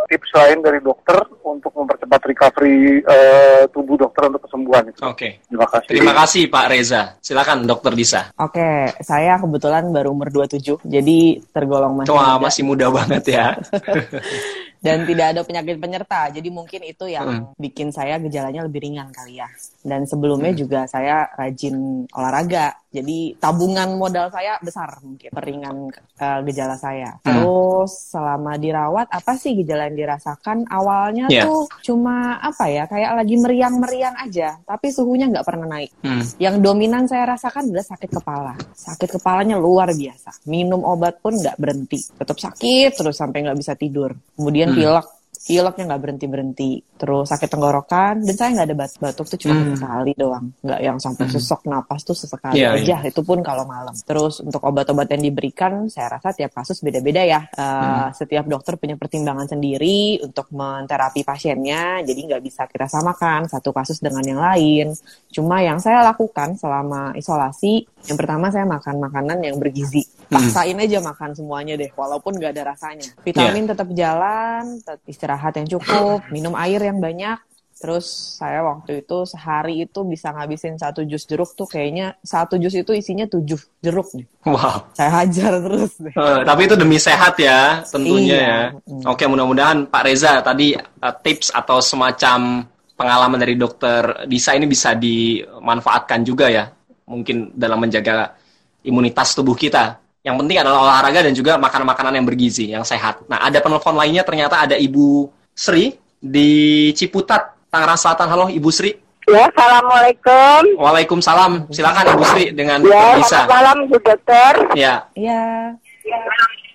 tips 0.07 0.31
lain 0.37 0.61
dari 0.61 0.79
dokter 0.79 1.17
untuk 1.41 1.73
mempercepat 1.73 2.21
recovery 2.29 3.01
eh, 3.01 3.63
tubuh 3.73 3.97
dokter 3.97 4.29
untuk 4.29 4.45
kesembuhan? 4.45 4.93
Oke. 5.01 5.41
Terima 5.49 5.67
kasih. 5.67 5.89
Terima 5.89 6.13
kasih 6.13 6.43
Pak 6.47 6.65
Reza. 6.69 7.03
Silakan 7.19 7.65
dokter 7.65 7.91
Disa. 7.97 8.21
Oke, 8.37 8.91
saya 9.01 9.39
kebetulan 9.41 9.89
baru 9.89 10.11
umur 10.11 10.27
27, 10.29 10.83
jadi 10.83 11.39
tergolong 11.55 12.03
masih 12.03 12.11
Wah, 12.13 12.35
muda. 12.37 12.43
masih 12.43 12.63
muda 12.67 12.87
banget 12.91 13.23
ya. 13.31 13.47
dan 14.81 15.05
tidak 15.05 15.25
ada 15.37 15.41
penyakit 15.45 15.77
penyerta. 15.77 16.33
Jadi 16.33 16.49
mungkin 16.49 16.81
itu 16.81 17.05
yang 17.05 17.27
Hmm. 17.29 17.45
bikin 17.53 17.93
saya 17.93 18.17
gejalanya 18.17 18.65
lebih 18.65 18.81
ringan 18.81 19.13
kali 19.13 19.37
ya. 19.37 19.47
Dan 19.85 20.09
sebelumnya 20.09 20.51
juga 20.57 20.89
saya 20.89 21.29
rajin 21.37 22.09
olahraga. 22.09 22.80
Jadi 22.91 23.39
tabungan 23.39 23.95
modal 23.95 24.27
saya 24.27 24.59
besar 24.59 24.99
mungkin 24.99 25.31
peringan 25.31 25.87
eh, 26.19 26.39
gejala 26.43 26.75
saya. 26.75 27.15
Hmm. 27.17 27.23
Terus 27.23 28.11
selama 28.11 28.59
dirawat 28.59 29.07
apa 29.07 29.39
sih 29.39 29.55
gejala 29.55 29.87
yang 29.87 29.95
dirasakan? 29.95 30.67
Awalnya 30.67 31.31
Iya. 31.31 31.47
tuh 31.47 31.71
cuma 31.81 32.35
apa 32.37 32.67
ya 32.67 32.83
kayak 32.85 33.15
lagi 33.15 33.35
meriang-meriang 33.39 34.15
aja, 34.19 34.59
tapi 34.61 34.91
suhunya 34.91 35.31
nggak 35.31 35.47
pernah 35.47 35.67
naik. 35.71 35.91
Hmm. 36.03 36.19
Yang 36.35 36.55
dominan 36.59 37.07
saya 37.07 37.31
rasakan 37.31 37.71
adalah 37.71 37.87
sakit 37.87 38.09
kepala. 38.11 38.53
Sakit 38.75 39.09
kepalanya 39.15 39.55
luar 39.55 39.95
biasa. 39.95 40.43
Minum 40.45 40.83
obat 40.83 41.23
pun 41.23 41.31
nggak 41.31 41.55
berhenti. 41.55 42.03
Tetap 42.11 42.35
sakit 42.35 42.91
terus 42.91 43.15
sampai 43.15 43.47
nggak 43.47 43.55
bisa 43.55 43.73
tidur. 43.73 44.11
Kemudian 44.35 44.75
Hmm. 44.75 44.77
pilek. 44.77 45.07
Pileknya 45.41 45.83
nggak 45.89 46.01
berhenti-berhenti. 46.05 46.71
Terus 47.01 47.25
sakit 47.27 47.49
tenggorokan. 47.49 48.21
Dan 48.21 48.35
saya 48.37 48.49
nggak 48.53 48.67
ada 48.69 48.77
bat- 48.77 48.99
batuk 49.01 49.25
tuh 49.25 49.39
cuma 49.41 49.57
Hmm. 49.57 49.73
sekali 49.73 50.11
doang. 50.13 50.45
Nggak 50.61 50.79
yang 50.85 50.97
sampai 51.01 51.25
Hmm. 51.25 51.33
sesek 51.33 51.61
napas 51.65 52.01
tuh 52.05 52.13
sesekali 52.13 52.61
Iya, 52.61 52.77
aja. 52.77 52.97
Itu 53.01 53.25
pun 53.25 53.41
kalau 53.41 53.65
malam. 53.65 53.89
Terus 54.05 54.37
untuk 54.39 54.61
obat-obat 54.61 55.09
yang 55.09 55.25
diberikan, 55.25 55.89
saya 55.89 56.13
rasa 56.13 56.29
tiap 56.31 56.53
kasus 56.53 56.77
beda-beda 56.79 57.25
ya. 57.25 57.41
Eh, 57.51 57.61
Hmm. 57.61 58.13
Setiap 58.13 58.45
dokter 58.45 58.77
punya 58.77 58.93
pertimbangan 58.95 59.49
sendiri 59.49 60.21
untuk 60.21 60.45
menterapi 60.53 61.25
pasiennya. 61.25 62.05
Jadi 62.05 62.19
nggak 62.29 62.41
bisa 62.45 62.69
kita 62.69 62.85
samakan 62.85 63.49
satu 63.49 63.73
kasus 63.73 63.97
dengan 63.97 64.21
yang 64.21 64.37
lain. 64.37 64.93
Cuma 65.27 65.59
yang 65.59 65.81
saya 65.81 66.05
lakukan 66.05 66.53
selama 66.53 67.17
isolasi, 67.17 67.81
yang 68.05 68.17
pertama 68.17 68.53
saya 68.53 68.63
makan 68.63 69.01
makanan 69.01 69.41
yang 69.41 69.57
bergizi. 69.57 70.05
Hmm. 70.31 70.39
Paksain 70.39 70.79
aja 70.79 71.03
makan 71.03 71.35
semuanya 71.35 71.75
deh, 71.75 71.91
walaupun 71.91 72.39
nggak 72.39 72.55
ada 72.55 72.71
rasanya. 72.71 73.03
Vitamin 73.19 73.67
tetap 73.67 73.91
jalan, 73.91 74.79
istirahat 75.03 75.59
yang 75.59 75.67
cukup, 75.67 76.23
minum 76.35 76.55
air 76.55 76.79
yang 76.79 77.03
banyak. 77.03 77.35
Terus 77.81 78.37
saya 78.37 78.61
waktu 78.61 79.01
itu 79.01 79.25
sehari 79.25 79.83
itu 79.83 80.05
bisa 80.05 80.29
ngabisin 80.29 80.77
satu 80.77 81.01
jus 81.01 81.25
jeruk 81.25 81.57
tuh 81.57 81.65
kayaknya 81.65 82.13
satu 82.21 82.61
jus 82.61 82.77
itu 82.77 82.93
isinya 82.93 83.25
tujuh 83.25 83.57
jeruk 83.81 84.05
nih. 84.13 84.23
Wow. 84.45 84.93
Saya 84.93 85.25
hajar 85.25 85.57
terus 85.65 85.97
deh. 85.97 86.13
Eh, 86.13 86.39
tapi 86.45 86.61
itu 86.69 86.77
demi 86.77 87.01
sehat 87.01 87.41
ya, 87.41 87.81
tentunya 87.83 88.37
Iya. 88.37 88.45
ya. 88.45 88.59
Mm. 88.85 89.03
Oke, 89.09 89.25
mudah-mudahan 89.25 89.89
Pak 89.89 90.03
Reza 90.05 90.39
tadi 90.45 90.77
eh, 90.77 91.15
tips 91.25 91.49
atau 91.57 91.81
semacam 91.81 92.63
pengalaman 92.93 93.41
dari 93.41 93.57
dokter 93.57 94.29
Disa 94.29 94.53
ini 94.53 94.69
bisa 94.69 94.93
dimanfaatkan 94.93 96.21
juga 96.21 96.53
ya, 96.53 96.69
mungkin 97.09 97.49
dalam 97.57 97.81
menjaga 97.81 98.37
imunitas 98.85 99.33
tubuh 99.33 99.57
kita. 99.57 99.97
Yang 100.21 100.35
penting 100.37 100.57
adalah 100.61 100.79
olahraga 100.85 101.25
dan 101.25 101.33
juga 101.33 101.57
makanan-makanan 101.57 102.13
yang 102.13 102.25
bergizi, 102.29 102.69
yang 102.69 102.85
sehat. 102.85 103.25
Nah, 103.25 103.41
ada 103.41 103.57
penelpon 103.57 103.97
lainnya 103.97 104.21
ternyata 104.21 104.61
ada 104.61 104.77
Ibu 104.77 105.25
Sri 105.49 105.97
di 106.21 106.49
Ciputat, 106.93 107.57
Tangerang 107.73 107.97
Selatan. 107.97 108.29
Halo, 108.29 108.45
Ibu 108.45 108.69
Sri. 108.69 108.93
Ya, 109.25 109.49
assalamualaikum. 109.49 110.77
Waalaikumsalam. 110.77 111.73
Silakan 111.73 112.05
Ibu 112.13 112.23
Sri 112.29 112.53
dengan 112.53 112.85
Ya, 112.85 113.17
bisa. 113.17 113.45
selamat 113.45 113.49
malam 113.49 113.77
Bu 113.89 113.97
Dokter. 113.97 114.53
Ya, 114.77 115.09
Iya. 115.17 115.73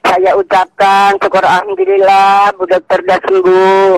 Saya 0.07 0.39
ucapkan 0.39 1.19
syukur 1.19 1.43
alhamdulillah 1.43 2.51
Bu 2.55 2.67
Dokter 2.67 2.99
sudah 2.99 3.19
sembuh. 3.23 3.95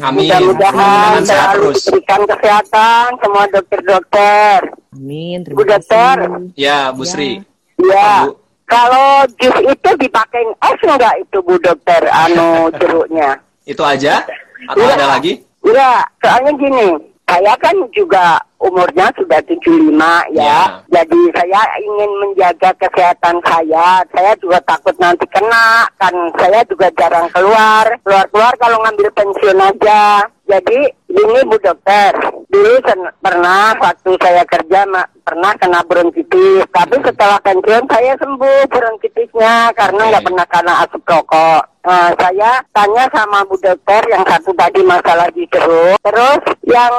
amin. 0.00 0.28
Mudah-mudahan 0.28 1.20
selalu 1.20 1.72
terus. 1.72 1.84
diberikan 1.84 2.20
kesehatan 2.26 3.06
semua 3.16 3.44
dokter-dokter. 3.48 4.58
Amin. 4.92 5.40
Terima 5.40 5.56
Bu 5.56 5.62
Dokter. 5.64 6.16
Ya, 6.52 6.92
Bu 6.92 7.04
Sri. 7.04 7.40
Ya. 7.80 8.28
Bu. 8.28 8.36
Kalau 8.70 9.26
jus 9.36 9.56
itu 9.66 9.90
dipakai 9.98 10.46
es 10.46 10.80
enggak 10.86 11.14
itu 11.18 11.38
Bu 11.42 11.58
Dokter 11.58 12.06
anu 12.06 12.70
jeruknya? 12.78 13.34
Itu 13.66 13.82
aja? 13.82 14.22
Atau 14.70 14.86
Iya. 14.86 14.94
ada 14.94 15.06
lagi? 15.18 15.32
Iya, 15.60 15.92
soalnya 16.22 16.52
gini, 16.56 16.88
saya 17.26 17.52
kan 17.58 17.76
juga 17.92 18.38
umurnya 18.56 19.10
sudah 19.14 19.40
75 19.42 19.92
ya. 20.32 20.40
Ya. 20.40 20.60
Jadi 20.88 21.20
saya 21.32 21.60
ingin 21.78 22.10
menjaga 22.20 22.70
kesehatan 22.76 23.36
saya. 23.42 24.04
Saya 24.08 24.32
juga 24.38 24.58
takut 24.62 24.96
nanti 24.96 25.24
kena, 25.28 25.84
kan 25.96 26.14
saya 26.36 26.60
juga 26.64 26.88
jarang 26.94 27.28
keluar. 27.30 27.84
Keluar-keluar 28.04 28.52
kalau 28.56 28.78
ngambil 28.80 29.08
pensiun 29.12 29.58
aja. 29.58 30.24
Jadi 30.46 30.78
ini 31.08 31.38
Bu 31.44 31.56
Dokter, 31.58 32.12
dulu 32.50 32.74
sen- 32.82 33.14
pernah 33.16 33.72
waktu 33.76 34.10
saya 34.18 34.42
kerja 34.44 34.82
ma- 34.84 35.06
pernah 35.20 35.54
kena 35.54 35.80
bronkitis. 35.82 36.66
Tapi 36.68 36.96
setelah 37.00 37.38
pensiun 37.40 37.84
saya 37.86 38.12
sembuh 38.16 38.58
bronkitisnya 38.66 39.54
karena 39.72 40.02
nggak 40.10 40.24
pernah 40.24 40.46
kena 40.46 40.74
asap 40.82 41.02
rokok. 41.04 41.62
Nah, 41.80 42.12
saya 42.12 42.60
tanya 42.76 43.08
sama 43.08 43.40
Bu 43.40 43.56
Dokter 43.56 44.04
yang 44.04 44.20
satu 44.20 44.52
tadi 44.52 44.84
masalah 44.84 45.32
di 45.32 45.48
jeruk. 45.48 45.96
Terus 46.02 46.40
yang 46.68 46.92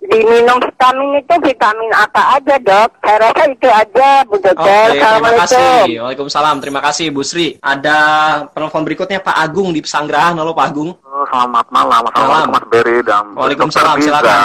diminum 0.00 0.62
vitamin 0.62 1.18
itu 1.18 1.34
vitamin 1.42 1.90
apa 1.90 2.38
aja 2.38 2.54
dok? 2.54 3.02
Saya 3.02 3.18
rasa 3.18 3.42
itu 3.44 3.66
aja 3.66 4.08
Bu 4.22 4.38
Oke, 4.38 4.46
Dokter. 4.46 4.84
terima 4.86 5.02
Assalamualaikum. 5.02 5.42
kasih. 5.42 5.74
Waalaikumsalam. 5.98 6.56
Terima 6.62 6.80
kasih, 6.80 7.06
Bu 7.10 7.26
Sri. 7.26 7.58
Ada 7.58 7.98
penelpon 8.48 8.86
berikutnya 8.86 9.18
Pak 9.18 9.36
Agung 9.36 9.74
di 9.74 9.82
Pesanggerahan. 9.82 10.38
Halo 10.38 10.54
Pak 10.54 10.66
Agung. 10.68 10.94
Oh, 11.02 11.26
Selamat 11.26 11.66
malam, 11.68 12.02
Assalamualaikum 12.06 12.30
Malam. 12.46 12.54
Mas 12.54 12.66
Beri 12.70 12.98
dan 13.02 13.24
Waalaikumsalam, 13.34 13.96
silakan. 13.98 14.38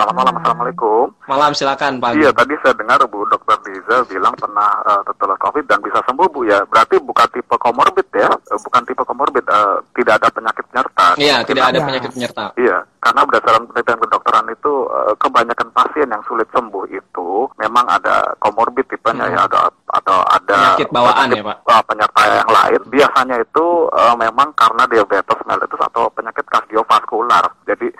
Selamat 0.00 0.16
malam, 0.16 0.36
Assalamualaikum. 0.40 1.04
Malam 1.28 1.52
silakan 1.52 2.00
Pak. 2.00 2.16
Iya, 2.16 2.32
tadi 2.32 2.56
saya 2.64 2.72
dengar 2.72 3.04
Bu 3.04 3.20
Dokter 3.28 3.60
Diza 3.60 4.00
bilang 4.08 4.32
pernah 4.32 4.80
eh, 4.80 5.00
tertular 5.04 5.36
COVID 5.36 5.68
dan 5.68 5.76
bisa 5.84 6.00
sembuh 6.00 6.24
Bu 6.24 6.48
ya. 6.48 6.64
Berarti 6.64 6.96
bukan 6.96 7.28
tipe 7.28 7.52
komorbid 7.52 8.08
ya, 8.10 8.32
Eh, 8.32 8.56
bukan 8.56 8.80
tipe 8.88 9.04
komorbid, 9.04 9.44
eh, 9.44 9.76
tidak 9.92 10.24
ada 10.24 10.32
penyakit 10.32 10.64
penyerta. 10.72 11.06
Iya, 11.20 11.44
tidak 11.44 11.64
ada 11.68 11.76
Ya. 11.76 11.84
penyakit 11.84 12.10
penyerta. 12.16 12.44
Iya, 12.56 12.76
karena 12.96 13.20
berdasarkan 13.22 13.62
penelitian 13.68 14.00
kedokteran 14.00 14.46
itu 14.48 14.72
eh, 14.88 15.14
kebanyakan 15.20 15.68
pasien 15.68 16.08
yang 16.08 16.22
sulit 16.24 16.48
sembuh 16.48 16.84
itu 16.88 17.28
memang 17.60 17.84
ada 17.84 18.16
komorbid 18.40 18.88
tipenya 18.88 19.28
Hmm. 19.28 19.36
ya, 19.36 19.40
ada 19.44 19.68
atau 19.92 20.24
ada 20.24 20.56
Penyakit 20.80 20.88
bawaan 20.88 21.28
ya, 21.28 21.44
Pak? 21.44 21.56
eh, 21.60 21.82
penyerta 21.84 22.20
yang 22.24 22.48
lain. 22.48 22.80
Biasanya 22.88 23.36
itu 23.36 23.66
eh, 23.92 24.14
memang 24.16 24.48
karena 24.56 24.88
diabetes 24.88 25.44
mellitus 25.44 25.80
atau 25.84 26.08
penyakit 26.08 26.48
kardiovaskular. 26.48 27.52
Jadi 27.68 27.92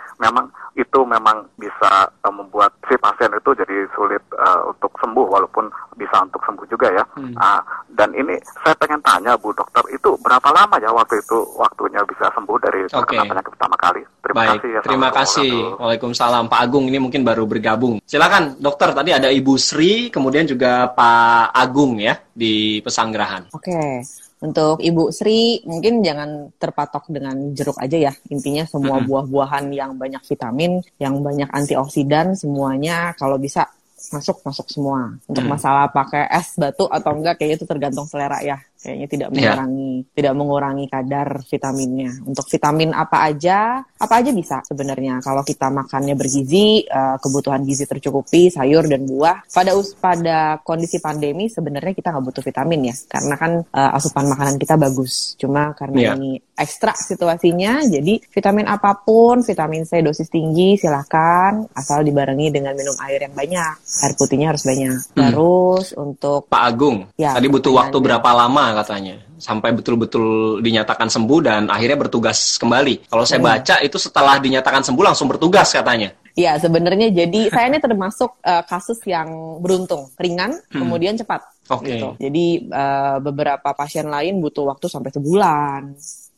itu 0.90 1.06
memang 1.06 1.47
bisa 1.54 2.11
eh, 2.11 2.35
membuat 2.35 2.75
si 2.90 2.99
pasien 2.99 3.30
itu 3.30 3.54
jadi 3.54 3.87
sulit 3.94 4.18
eh, 4.35 4.61
untuk 4.66 4.90
sembuh 4.99 5.26
walaupun 5.30 5.70
bisa 5.94 6.26
untuk 6.26 6.42
sembuh 6.42 6.66
juga 6.66 6.90
ya. 6.90 7.04
Hmm. 7.14 7.38
Ah, 7.38 7.62
dan 7.94 8.11
ini 8.18 8.35
saya 8.66 8.75
pengen 8.75 8.99
tanya 9.06 9.38
Bu 9.38 9.54
Dokter 9.54 9.87
itu 9.94 10.18
berapa 10.18 10.50
lama 10.50 10.82
ya 10.82 10.90
waktu 10.90 11.23
itu 11.23 11.38
waktunya 11.54 12.02
bisa 12.02 12.26
sembuh 12.35 12.59
dari 12.59 12.90
terkena 12.90 13.23
Oke. 13.23 13.30
penyakit 13.30 13.52
pertama 13.54 13.76
kali? 13.78 14.02
Terima 14.20 14.40
Baik, 14.42 14.50
kasih 14.59 14.70
ya. 14.75 14.80
terima 14.82 15.09
kasih. 15.14 15.52
Waalaikumsalam. 15.78 16.44
Pak 16.50 16.61
Agung 16.66 16.90
ini 16.90 16.99
mungkin 16.99 17.23
baru 17.23 17.47
bergabung. 17.47 18.02
Silakan, 18.02 18.59
dokter. 18.59 18.90
Tadi 18.90 19.11
ada 19.14 19.28
Ibu 19.30 19.54
Sri, 19.54 20.11
kemudian 20.11 20.44
juga 20.50 20.90
Pak 20.90 21.54
Agung 21.54 22.02
ya 22.02 22.18
di 22.35 22.82
Pesanggerahan. 22.82 23.54
Oke. 23.54 24.02
Untuk 24.40 24.80
Ibu 24.80 25.12
Sri, 25.12 25.61
mungkin 25.68 26.00
jangan 26.00 26.49
terpatok 26.56 27.12
dengan 27.12 27.52
jeruk 27.52 27.76
aja 27.76 28.09
ya. 28.09 28.12
Intinya 28.32 28.64
semua 28.64 28.97
buah-buahan 29.04 29.68
yang 29.68 30.00
banyak 30.00 30.25
vitamin, 30.25 30.80
yang 30.97 31.20
banyak 31.20 31.52
antioksidan, 31.52 32.32
semuanya 32.32 33.12
kalau 33.20 33.37
bisa 33.37 33.68
masuk 34.09 34.40
masuk 34.40 34.64
semua. 34.73 35.12
Untuk 35.28 35.44
Hmm. 35.44 35.52
masalah 35.52 35.92
pakai 35.92 36.25
es 36.32 36.56
batu 36.56 36.88
atau 36.88 37.12
enggak, 37.12 37.37
kayaknya 37.37 37.56
itu 37.61 37.66
tergantung 37.68 38.09
selera 38.09 38.40
ya. 38.40 38.56
Kayaknya 38.80 39.06
tidak 39.12 39.28
Iya. 39.28 39.37
mengurangi, 39.37 39.92
tidak 40.16 40.34
mengurangi 40.34 40.87
kadar 40.88 41.28
vitaminnya. 41.44 42.10
Untuk 42.25 42.49
vitamin 42.49 42.90
apa 42.96 43.28
aja, 43.28 43.58
apa 43.84 44.14
aja 44.25 44.32
bisa 44.32 44.64
sebenarnya. 44.64 45.20
Kalau 45.20 45.44
kita 45.44 45.68
makannya 45.68 46.16
bergizi, 46.16 46.88
eh, 46.88 47.16
kebutuhan 47.20 47.60
gizi 47.68 47.84
tercukupi, 47.84 48.49
sayur 48.49 48.88
dan 48.88 49.04
buah. 49.04 49.44
Pada 49.52 49.76
us 49.76 49.92
pada 49.92 50.56
kondisi 50.64 50.96
pandemi 50.96 51.52
sebenarnya 51.52 51.92
kita 51.92 52.08
nggak 52.08 52.25
butuh 52.25 52.40
vitamin 52.40 52.88
ya, 52.88 52.94
karena 53.04 53.34
kan 53.37 53.52
eh, 53.60 53.90
asupan 54.00 54.25
makanan 54.32 54.56
kita 54.56 54.80
bagus. 54.80 55.37
Cuma 55.37 55.76
karena 55.76 55.99
Iya. 56.00 56.12
ini 56.16 56.30
ekstra 56.56 56.96
situasinya, 56.96 57.84
jadi 57.84 58.16
vitamin 58.32 58.64
apa 58.64 58.96
pun, 58.96 59.40
vitamin 59.40 59.84
C 59.84 60.00
dosis 60.00 60.28
tinggi 60.28 60.76
silahkan, 60.76 61.68
asal 61.72 62.00
dibarengi 62.00 62.49
dengan 62.49 62.72
minum 62.76 62.96
air 63.00 63.25
yang 63.25 63.37
banyak. 63.37 63.75
Air 64.04 64.12
putihnya 64.16 64.52
harus 64.52 64.64
banyak. 64.64 64.96
Hmm. 65.16 65.16
Terus 65.20 65.92
untuk 65.96 66.49
Pak 66.49 66.62
Agung, 66.64 67.08
Ya, 67.16 67.37
tadi 67.37 67.49
butuh 67.49 67.72
waktu 67.72 67.96
berapa 68.00 68.30
lama 68.32 68.69
katanya 68.74 69.16
sampai 69.36 69.72
betul-betul 69.72 70.58
dinyatakan 70.60 71.08
sembuh 71.08 71.40
dan 71.40 71.62
akhirnya 71.66 71.96
bertugas 71.96 72.60
kembali. 72.60 73.08
Kalau 73.08 73.24
saya 73.24 73.40
Hmm. 73.40 73.48
baca 73.50 73.74
itu 73.80 73.96
setelah 73.96 74.36
dinyatakan 74.38 74.82
sembuh 74.84 75.04
langsung 75.04 75.26
bertugas 75.28 75.72
katanya. 75.72 76.12
Ya, 76.38 76.54
sebenarnya 76.56 77.10
jadi 77.10 77.50
saya 77.50 77.68
ini 77.68 77.82
termasuk 77.82 78.38
eh, 78.46 78.62
kasus 78.64 79.02
yang 79.04 79.58
beruntung, 79.60 80.08
ringan, 80.16 80.54
Hmm. 80.70 80.86
kemudian 80.86 81.18
cepat. 81.18 81.42
Oke. 81.70 81.98
Gitu. 81.98 82.08
Jadi 82.22 82.46
eh, 82.70 83.16
beberapa 83.18 83.74
pasien 83.74 84.06
lain 84.06 84.38
butuh 84.38 84.66
waktu 84.70 84.86
sampai 84.86 85.10
sebulan. 85.10 85.82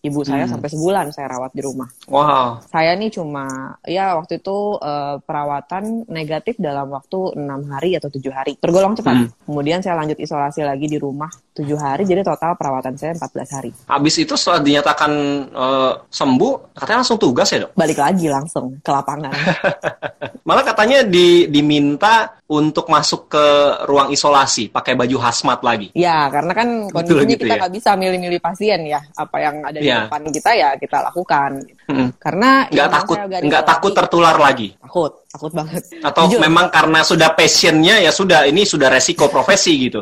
Ibu 0.03 0.27
saya 0.27 0.51
Hmm. 0.51 0.59
sampai 0.59 0.67
sebulan 0.67 1.15
saya 1.15 1.31
rawat 1.31 1.55
di 1.55 1.63
rumah. 1.63 1.87
Wow. 2.11 2.59
Saya 2.75 2.99
nih 2.99 3.15
cuma 3.15 3.47
ya 3.87 4.19
waktu 4.19 4.43
itu 4.43 4.75
eh, 4.83 5.17
perawatan 5.23 6.11
negatif 6.11 6.59
dalam 6.59 6.91
waktu 6.91 7.39
enam 7.39 7.63
hari 7.71 7.95
atau 7.95 8.11
tujuh 8.11 8.35
hari, 8.35 8.59
tergolong 8.59 8.99
cepat. 8.99 9.15
Hmm. 9.15 9.29
Kemudian 9.47 9.79
saya 9.79 9.95
lanjut 10.03 10.19
isolasi 10.19 10.67
lagi 10.67 10.91
di 10.91 10.99
rumah 10.99 11.31
tujuh 11.53 11.77
hari, 11.77 12.09
jadi 12.09 12.25
total 12.25 12.57
perawatan 12.57 12.97
saya 12.97 13.13
14 13.13 13.57
hari. 13.57 13.71
Habis 13.85 14.15
itu 14.19 14.33
setelah 14.35 14.61
dinyatakan 14.61 15.13
eh, 15.53 15.93
sembuh, 16.09 16.73
katanya 16.73 16.99
langsung 17.05 17.21
tugas 17.21 17.49
ya 17.53 17.69
dok? 17.69 17.77
Balik 17.77 17.99
lagi 18.01 18.27
langsung 18.27 18.81
ke 18.81 18.89
lapangan. 18.89 19.33
Malah 20.49 20.65
katanya 20.65 21.05
di, 21.05 21.47
diminta 21.47 22.41
untuk 22.49 22.89
masuk 22.89 23.29
ke 23.29 23.47
ruang 23.85 24.11
isolasi 24.11 24.69
pakai 24.69 24.93
baju 24.93 25.17
hazmat 25.21 25.61
lagi. 25.61 25.89
Ya, 25.93 26.29
karena 26.29 26.53
kan 26.53 26.69
Betul 26.89 27.21
kondisinya 27.25 27.29
gitu 27.33 27.43
kita 27.45 27.55
ya? 27.55 27.61
nggak 27.65 27.75
bisa 27.77 27.91
milih-milih 27.97 28.41
pasien 28.41 28.81
ya. 28.85 29.01
Apa 29.17 29.37
yang 29.39 29.55
ada 29.65 29.79
di 29.79 29.87
Iya. 29.87 30.09
depan 30.09 30.23
kita 30.29 30.51
ya 30.53 30.69
kita 30.77 30.99
lakukan. 31.05 31.51
Mm. 31.89 32.09
Karena 32.17 32.51
Nggak 32.69 32.89
memang 32.89 32.97
takut, 33.01 33.17
nggak 33.45 33.65
takut 33.65 33.93
tertular 33.93 34.37
lagi. 34.37 34.69
Takut, 34.81 35.13
takut 35.29 35.53
banget. 35.53 35.83
Atau 36.01 36.23
Jujur. 36.29 36.41
memang 36.41 36.67
karena 36.69 37.01
sudah 37.01 37.29
passionnya 37.33 38.01
ya 38.01 38.11
sudah 38.13 38.45
ini 38.45 38.65
sudah 38.65 38.89
resiko 38.89 39.29
profesi 39.29 39.77
gitu. 39.89 40.01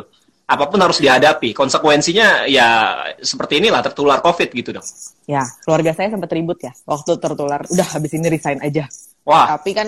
Apa 0.51 0.67
pun 0.67 0.83
harus 0.83 0.99
dihadapi. 0.99 1.55
Konsekuensinya 1.55 2.43
ya 2.43 2.99
seperti 3.23 3.63
inilah 3.63 3.79
tertular 3.79 4.19
COVID 4.19 4.51
gitu 4.51 4.75
dong. 4.75 4.83
Ya, 5.23 5.47
keluarga 5.63 5.95
saya 5.95 6.11
sempat 6.11 6.27
ribut 6.35 6.59
ya. 6.59 6.75
Waktu 6.83 7.15
tertular, 7.23 7.63
udah 7.71 7.87
habis 7.95 8.11
ini 8.19 8.27
resign 8.27 8.59
aja. 8.59 8.83
Wah, 9.21 9.53
Tapi 9.53 9.77
kan, 9.77 9.87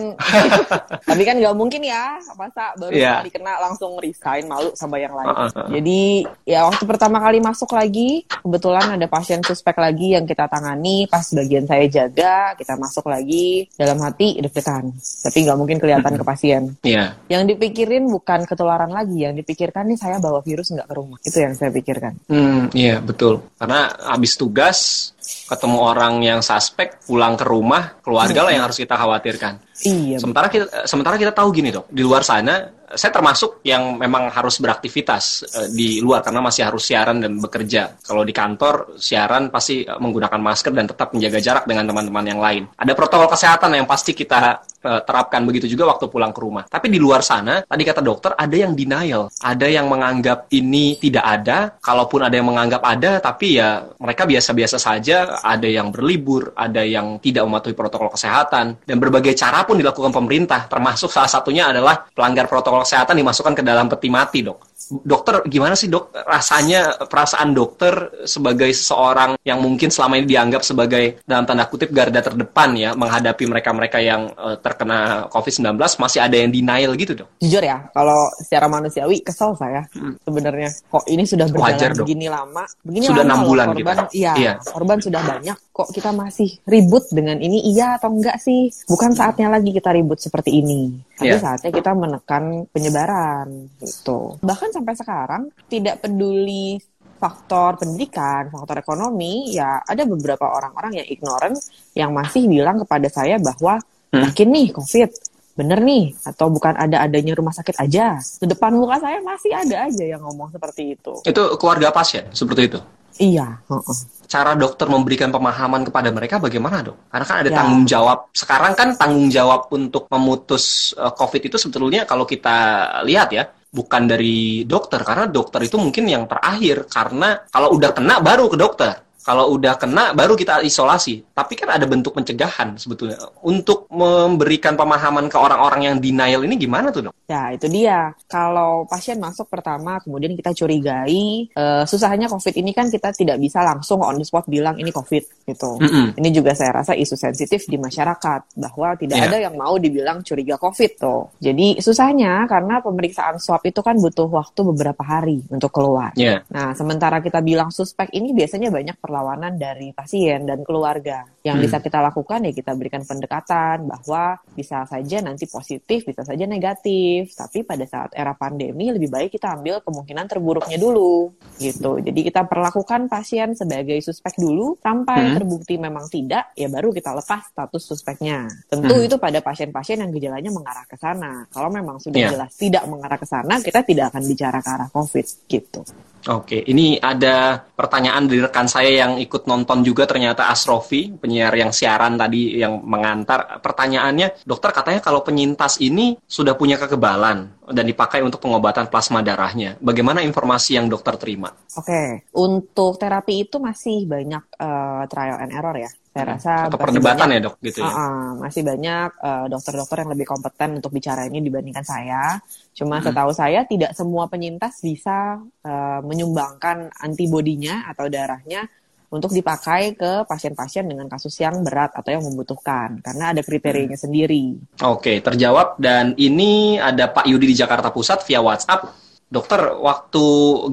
tapi 1.09 1.23
kan 1.25 1.35
nggak 1.41 1.55
mungkin 1.57 1.81
ya. 1.81 2.21
Masa 2.37 2.73
baru 2.77 2.93
Iya. 2.93 3.17
sekali 3.25 3.29
kena 3.33 3.53
langsung 3.59 3.97
resign, 3.97 4.45
malu 4.45 4.69
sama 4.77 5.01
yang 5.01 5.13
lain. 5.13 5.25
Uh-uh. 5.25 5.67
Jadi 5.73 6.01
ya 6.45 6.69
waktu 6.69 6.83
pertama 6.85 7.17
kali 7.17 7.41
masuk 7.41 7.73
lagi, 7.73 8.29
kebetulan 8.29 8.93
ada 8.93 9.07
pasien 9.09 9.41
suspek 9.41 9.73
lagi 9.77 10.13
yang 10.13 10.29
kita 10.29 10.45
tangani. 10.45 11.09
Pas 11.09 11.25
bagian 11.33 11.65
saya 11.65 11.85
jaga, 11.89 12.53
kita 12.53 12.77
masuk 12.77 13.09
lagi. 13.09 13.65
Dalam 13.73 13.97
hati 14.05 14.37
deg-degan. 14.37 14.93
Tapi 14.99 15.37
nggak 15.41 15.57
mungkin 15.57 15.77
kelihatan 15.81 16.13
ke 16.13 16.23
pasien. 16.23 16.61
iya. 16.85 17.17
Yang 17.25 17.57
dipikirin 17.57 18.05
bukan 18.09 18.45
ketularan 18.45 18.93
lagi, 18.93 19.25
yang 19.25 19.33
dipikirkan 19.33 19.89
nih 19.89 19.97
saya 19.97 20.21
bawa 20.21 20.45
virus 20.45 20.69
nggak 20.69 20.85
ke 20.85 20.93
rumah. 20.93 21.17
Itu 21.25 21.41
yang 21.41 21.57
saya 21.57 21.73
pikirkan. 21.73 22.13
Hmm, 22.29 22.69
iya 22.77 23.01
betul. 23.01 23.41
Karena 23.57 23.89
habis 24.05 24.37
tugas 24.37 25.09
ketemu 25.24 25.77
orang 25.80 26.20
yang 26.20 26.39
suspek 26.44 27.00
pulang 27.08 27.39
ke 27.39 27.46
rumah, 27.48 27.98
keluarga 28.03 28.48
lah 28.48 28.51
yang 28.51 28.63
harus 28.68 28.77
kita 28.77 29.00
khawatirkan. 29.00 29.60
Iya. 29.88 30.20
Sementara 30.20 30.48
kita 30.51 30.84
sementara 30.84 31.15
kita 31.15 31.32
tahu 31.32 31.50
gini 31.56 31.72
dok, 31.72 31.88
di 31.88 32.03
luar 32.03 32.22
sana 32.27 32.82
saya 32.93 33.12
termasuk 33.12 33.65
yang 33.65 33.97
memang 33.97 34.29
harus 34.29 34.62
beraktivitas 34.62 35.23
eh, 35.50 35.67
di 35.73 35.89
luar 36.00 36.21
karena 36.21 36.41
masih 36.41 36.69
harus 36.69 36.83
siaran 36.85 37.19
dan 37.19 37.38
bekerja. 37.41 38.00
Kalau 38.05 38.21
di 38.21 38.33
kantor 38.33 38.97
siaran 38.97 39.50
pasti 39.50 39.83
eh, 39.83 39.97
menggunakan 40.00 40.39
masker 40.39 40.71
dan 40.71 40.85
tetap 40.88 41.12
menjaga 41.12 41.39
jarak 41.41 41.63
dengan 41.65 41.89
teman-teman 41.89 42.25
yang 42.25 42.39
lain. 42.39 42.63
Ada 42.77 42.93
protokol 42.93 43.29
kesehatan 43.33 43.73
yang 43.75 43.88
pasti 43.89 44.13
kita 44.13 44.63
eh, 44.63 45.01
terapkan 45.03 45.41
begitu 45.43 45.65
juga 45.65 45.89
waktu 45.89 46.07
pulang 46.07 46.31
ke 46.31 46.39
rumah. 46.39 46.63
Tapi 46.69 46.88
di 46.88 47.01
luar 47.01 47.25
sana, 47.25 47.65
tadi 47.65 47.83
kata 47.83 48.01
dokter 48.05 48.31
ada 48.38 48.55
yang 48.55 48.77
denial, 48.77 49.27
ada 49.41 49.67
yang 49.67 49.89
menganggap 49.89 50.47
ini 50.53 50.95
tidak 51.01 51.25
ada, 51.25 51.57
kalaupun 51.81 52.23
ada 52.23 52.35
yang 52.38 52.47
menganggap 52.47 52.81
ada, 52.85 53.17
tapi 53.19 53.57
ya 53.57 53.83
mereka 53.97 54.29
biasa-biasa 54.29 54.77
saja, 54.77 55.41
ada 55.41 55.65
yang 55.65 55.89
berlibur, 55.89 56.53
ada 56.53 56.85
yang 56.85 57.17
tidak 57.19 57.43
mematuhi 57.43 57.75
protokol 57.75 58.13
kesehatan, 58.13 58.85
dan 58.85 58.97
berbagai 59.01 59.33
cara 59.33 59.65
pun 59.65 59.79
dilakukan 59.79 60.13
pemerintah, 60.13 60.69
termasuk 60.69 61.09
salah 61.09 61.31
satunya 61.31 61.73
adalah 61.73 62.05
pelanggar 62.13 62.45
protokol 62.45 62.82
kesehatan 62.83 63.15
dimasukkan 63.17 63.53
ke 63.55 63.63
dalam 63.63 63.87
peti 63.87 64.11
mati, 64.11 64.39
dok 64.43 64.73
dokter 64.91 65.43
gimana 65.47 65.77
sih 65.77 65.87
dok 65.87 66.11
rasanya 66.13 67.07
perasaan 67.07 67.55
dokter 67.55 68.25
sebagai 68.27 68.71
seseorang 68.71 69.39
yang 69.43 69.59
mungkin 69.63 69.91
selama 69.91 70.19
ini 70.19 70.27
dianggap 70.27 70.61
sebagai 70.65 71.23
dalam 71.23 71.47
tanda 71.47 71.67
kutip 71.67 71.91
garda 71.91 72.19
terdepan 72.23 72.75
ya 72.75 72.91
menghadapi 72.97 73.43
mereka-mereka 73.47 73.99
yang 74.03 74.31
uh, 74.35 74.57
terkena 74.59 75.27
COVID-19 75.29 75.77
masih 75.79 76.19
ada 76.19 76.35
yang 76.35 76.49
denial 76.49 76.91
gitu 76.95 77.13
dok? 77.13 77.29
Jujur 77.39 77.63
ya, 77.63 77.89
kalau 77.91 78.29
secara 78.41 78.65
manusiawi 78.67 79.21
kesel 79.21 79.53
saya 79.55 79.85
hmm. 79.93 80.23
sebenarnya. 80.25 80.69
Kok 80.89 81.05
ini 81.09 81.23
sudah 81.23 81.47
berjalan 81.49 81.73
Wajar, 81.73 81.91
begini 81.95 82.27
lama, 82.27 82.63
begini 82.81 83.05
sudah 83.07 83.23
enam 83.23 83.41
bulan 83.45 83.67
korban, 83.71 83.97
gitu. 84.09 84.23
Iya, 84.23 84.33
iya, 84.37 84.53
korban 84.61 84.97
sudah 84.99 85.21
banyak. 85.21 85.57
Kok 85.73 85.89
kita 85.89 86.09
masih 86.13 86.49
ribut 86.69 87.05
dengan 87.09 87.37
ini? 87.41 87.65
Iya 87.73 87.97
atau 87.97 88.13
enggak 88.13 88.37
sih? 88.37 88.69
Bukan 88.85 89.17
saatnya 89.17 89.49
lagi 89.49 89.73
kita 89.73 89.89
ribut 89.89 90.21
seperti 90.21 90.61
ini. 90.61 90.93
Tapi 91.13 91.33
yeah. 91.33 91.41
saatnya 91.41 91.71
kita 91.73 91.93
menekan 91.93 92.65
penyebaran 92.73 93.69
gitu. 93.81 94.37
Bahkan 94.41 94.69
sampai 94.74 94.98
sekarang 94.98 95.53
tidak 95.70 96.01
peduli 96.01 96.82
faktor 97.24 97.80
pendidikan, 97.80 98.51
faktor 98.51 98.84
ekonomi, 98.84 99.56
ya 99.56 99.80
ada 99.80 100.03
beberapa 100.03 100.44
orang-orang 100.44 101.00
yang 101.00 101.08
ignorant 101.08 101.56
yang 101.96 102.12
masih 102.12 102.44
bilang 102.51 102.84
kepada 102.84 103.08
saya 103.08 103.39
bahwa 103.39 103.80
hmm. 104.12 104.24
yakin 104.27 104.50
nih 104.51 104.68
COVID, 104.75 105.10
bener 105.56 105.80
nih, 105.80 106.12
atau 106.27 106.51
bukan 106.51 106.75
ada 106.75 107.00
adanya 107.00 107.32
rumah 107.32 107.56
sakit 107.56 107.80
aja. 107.80 108.20
Di 108.20 108.44
depan 108.44 108.75
muka 108.75 109.00
saya 109.00 109.24
masih 109.24 109.56
ada 109.56 109.88
aja 109.88 110.03
yang 110.03 110.20
ngomong 110.20 110.51
seperti 110.51 111.00
itu. 111.00 111.13
Itu 111.24 111.56
keluarga 111.56 111.96
pasien 111.96 112.27
seperti 112.36 112.62
itu? 112.68 112.80
Iya. 113.22 113.62
Uh 113.70 113.80
-uh. 113.80 114.00
Cara 114.25 114.58
dokter 114.58 114.89
memberikan 114.89 115.30
pemahaman 115.30 115.86
kepada 115.86 116.10
mereka 116.10 116.42
bagaimana 116.42 116.82
dok? 116.82 117.08
Karena 117.13 117.25
kan 117.30 117.38
ada 117.46 117.51
ya. 117.53 117.58
tanggung 117.62 117.84
jawab. 117.86 118.18
Sekarang 118.34 118.74
kan 118.74 118.98
tanggung 118.98 119.30
jawab 119.30 119.70
untuk 119.70 120.10
memutus 120.10 120.92
uh, 120.98 121.13
COVID 121.13 121.53
itu 121.53 121.58
sebetulnya 121.62 122.10
kalau 122.10 122.25
kita 122.25 122.89
lihat 123.06 123.30
ya, 123.30 123.46
bukan 123.74 124.06
dari 124.06 124.62
dokter 124.63 125.01
karena 125.01 125.25
dokter 125.25 125.65
itu 125.65 125.82
mungkin 125.82 126.06
yang 126.06 126.30
terakhir. 126.30 126.86
Karena 126.86 127.42
kalau 127.50 127.74
udah 127.74 127.92
kena 127.92 128.22
baru 128.22 128.46
ke 128.48 128.58
dokter 128.62 129.02
kalau 129.24 129.56
udah 129.56 129.80
kena 129.80 130.12
baru 130.12 130.36
kita 130.36 130.60
isolasi. 130.68 131.24
Tapi 131.32 131.56
kan 131.56 131.72
ada 131.72 131.88
bentuk 131.88 132.12
pencegahan 132.12 132.75
sebetulnya. 132.75 133.15
Untuk 133.39 133.88
memberikan 133.88 134.75
pemahaman 134.75 135.32
ke 135.32 135.39
orang-orang 135.39 135.88
yang 135.88 135.96
denial 136.03 136.44
ini 136.44 136.60
gimana 136.60 136.92
tuh 136.92 137.10
dok? 137.10 137.15
Ya 137.32 137.56
itu 137.56 137.72
dia. 137.72 138.12
Kalau 138.27 138.84
pasien 138.86 139.18
masuk 139.18 139.48
pertama 139.48 139.98
kemudian 140.03 140.36
kita 140.36 140.51
curigai, 140.51 141.48
uh, 141.56 141.88
susahnya 141.88 142.27
COVID 142.27 142.53
ini 142.60 142.75
kan 142.75 142.92
kita 142.92 143.15
tidak 143.15 143.39
bisa 143.39 143.63
langsung 143.63 144.03
on 144.03 144.20
the 144.20 144.27
spot 144.27 144.44
bilang 144.51 144.75
ini 144.75 144.92
COVID 144.92 145.48
gitu. 145.48 145.80
Mm 145.80 145.89
-hmm. 145.89 146.06
Ini 146.20 146.30
juga 146.36 146.51
saya 146.51 146.84
rasa 146.84 146.94
isu 146.94 147.15
sensitif 147.15 147.63
di 147.72 147.80
masyarakat 147.80 148.60
bahwa 148.60 149.00
tidak 149.00 149.18
yeah. 149.24 149.27
ada 149.32 149.38
yang 149.39 149.56
mau 149.56 149.80
dibilang 149.80 150.20
curiga 150.20 150.60
COVID 150.60 150.92
tuh. 151.00 151.32
Jadi 151.39 151.80
susahnya 151.80 152.44
karena 152.51 152.84
pemeriksaan 152.84 153.39
swab 153.39 153.63
itu 153.63 153.80
kan 153.80 153.96
butuh 153.96 154.27
waktu 154.27 154.60
beberapa 154.68 155.00
hari 155.00 155.39
untuk 155.48 155.72
keluar. 155.72 156.12
Yeah. 156.20 156.44
Nah 156.51 156.75
sementara 156.75 157.24
kita 157.24 157.39
bilang 157.39 157.72
suspek 157.72 158.12
ini 158.12 158.36
biasanya 158.36 158.68
banyak 158.68 159.00
per 159.00 159.12
perlawanan 159.13 159.62
dari 159.62 159.93
pasien 159.93 160.50
dan 160.50 160.65
keluarga. 160.65 161.22
Yang 161.46 161.58
hmm. 161.62 161.65
bisa 161.70 161.77
kita 161.86 162.01
lakukan 162.01 162.50
ya 162.50 162.51
kita 162.55 162.74
berikan 162.74 163.05
pendekatan 163.05 163.86
bahwa 163.86 164.41
bisa 164.58 164.89
saja 164.89 165.22
nanti 165.22 165.46
positif, 165.46 166.01
bisa 166.01 166.25
saja 166.25 166.50
negatif. 166.50 167.29
Tapi 167.38 167.62
pada 167.62 167.86
saat 167.86 168.17
era 168.17 168.34
pandemi 168.34 168.89
lebih 168.89 169.13
baik 169.13 169.38
kita 169.38 169.53
ambil 169.53 169.86
kemungkinan 169.86 170.25
terburuknya 170.25 170.82
dulu 170.82 171.29
gitu. 171.62 172.01
Jadi 172.01 172.20
kita 172.25 172.50
perlakukan 172.50 173.05
pasien 173.05 173.53
sebagai 173.53 174.01
suspek 174.01 174.34
dulu 174.41 174.82
sampai 174.82 175.29
hmm. 175.29 175.36
terbukti 175.38 175.77
memang 175.77 176.10
tidak, 176.10 176.50
ya 176.58 176.65
baru 176.74 176.89
kita 176.89 177.13
lepas 177.13 177.53
status 177.53 177.84
suspeknya. 177.86 178.50
Tentu 178.65 178.98
hmm. 178.98 179.05
itu 179.05 179.15
pada 179.22 179.38
pasien-pasien 179.46 180.01
yang 180.01 180.10
gejalanya 180.10 180.50
mengarah 180.50 180.89
ke 180.89 180.98
sana. 180.98 181.46
Kalau 181.53 181.70
memang 181.70 182.01
sudah 182.01 182.17
yeah. 182.17 182.34
jelas 182.34 182.50
tidak 182.58 182.89
mengarah 182.89 183.22
ke 183.22 183.29
sana, 183.29 183.61
kita 183.61 183.85
tidak 183.85 184.09
akan 184.09 184.24
bicara 184.25 184.57
ke 184.57 184.70
arah 184.74 184.90
COVID 184.90 185.25
gitu. 185.46 185.85
Oke, 186.24 186.64
ini 186.72 186.96
ada 186.96 187.59
pertanyaan 187.59 188.31
dari 188.31 188.40
rekan 188.40 188.64
saya 188.64 188.88
yang 188.88 189.20
ikut 189.20 189.44
nonton 189.44 189.83
juga 189.83 190.07
ternyata 190.07 190.48
Asrofi, 190.48 191.12
penyiar 191.12 191.51
yang 191.51 191.75
siaran 191.75 192.16
tadi 192.16 192.55
yang 192.55 192.79
mengantar. 192.79 193.59
Pertanyaannya, 193.59 194.48
dokter 194.48 194.72
katanya 194.72 195.03
kalau 195.03 195.20
penyintas 195.20 195.83
ini 195.83 196.16
sudah 196.24 196.55
punya 196.55 196.79
kekebalan 196.79 197.62
dan 197.71 197.87
dipakai 197.87 198.19
untuk 198.19 198.43
pengobatan 198.43 198.91
plasma 198.91 199.23
darahnya. 199.23 199.79
Bagaimana 199.79 200.19
informasi 200.25 200.75
yang 200.75 200.91
dokter 200.91 201.15
terima? 201.15 201.53
Oke, 201.79 202.27
untuk 202.35 202.99
terapi 202.99 203.47
itu 203.47 203.61
masih 203.61 204.03
banyak 204.03 204.43
uh, 204.59 205.07
trial 205.07 205.39
and 205.39 205.51
error 205.55 205.75
ya. 205.79 205.91
Saya 206.13 206.23
hmm. 206.29 206.33
rasa 206.37 206.53
atau 206.69 206.77
perdebatan 206.77 207.25
banyak, 207.25 207.41
ya 207.41 207.45
dok 207.47 207.55
gitu 207.63 207.79
ya. 207.81 207.89
Uh, 207.89 207.97
uh, 207.97 208.27
masih 208.43 208.61
banyak 208.61 209.09
dokter 209.17 209.49
dokter-dokter 209.53 209.97
yang 210.03 210.11
lebih 210.13 210.27
kompeten 210.27 210.69
untuk 210.77 210.91
bicara 210.93 211.21
ini 211.25 211.39
dibandingkan 211.39 211.85
saya. 211.87 212.37
Cuma 212.75 212.99
hmm. 212.99 213.05
setahu 213.09 213.31
saya 213.33 213.59
tidak 213.65 213.95
semua 213.95 214.27
penyintas 214.27 214.83
bisa 214.83 215.39
uh, 215.41 215.99
menyumbangkan 216.03 216.91
antibodinya 216.99 217.87
atau 217.89 218.11
darahnya 218.11 218.67
untuk 219.13 219.29
dipakai 219.29 219.93
ke 219.93 220.25
pasien-pasien 220.25 220.89
dengan 220.89 221.05
kasus 221.05 221.37
yang 221.37 221.61
berat 221.61 221.93
atau 221.93 222.09
yang 222.09 222.25
membutuhkan 222.25 222.97
karena 223.05 223.29
ada 223.29 223.45
kriterianya 223.45 223.93
hmm. 223.93 224.05
sendiri. 224.09 224.43
Oke, 224.81 225.21
terjawab 225.21 225.77
dan 225.77 226.17
ini 226.17 226.81
ada 226.81 227.13
Pak 227.13 227.29
Yudi 227.29 227.53
di 227.53 227.55
Jakarta 227.55 227.93
Pusat 227.93 228.25
via 228.25 228.41
WhatsApp. 228.41 228.89
Dokter, 229.29 229.77
waktu 229.81 230.25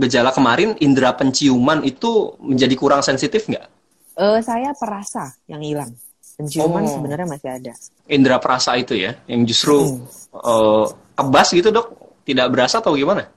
gejala 0.04 0.32
kemarin 0.36 0.76
indera 0.80 1.16
penciuman 1.16 1.80
itu 1.84 2.36
menjadi 2.40 2.74
kurang 2.76 3.00
sensitif 3.04 3.48
nggak? 3.48 3.66
Uh, 4.16 4.40
saya 4.40 4.72
perasa 4.76 5.32
yang 5.48 5.64
hilang. 5.64 5.92
Penciuman 6.36 6.84
oh. 6.84 6.92
sebenarnya 6.92 7.28
masih 7.28 7.48
ada. 7.52 7.72
Indra 8.08 8.36
perasa 8.40 8.76
itu 8.76 8.96
ya, 8.96 9.16
yang 9.28 9.44
justru 9.44 9.76
hmm. 9.80 10.04
uh, 10.32 10.88
kebas 11.16 11.48
gitu 11.52 11.68
dok, 11.72 12.20
tidak 12.24 12.48
berasa 12.52 12.80
atau 12.80 12.96
gimana? 12.96 13.28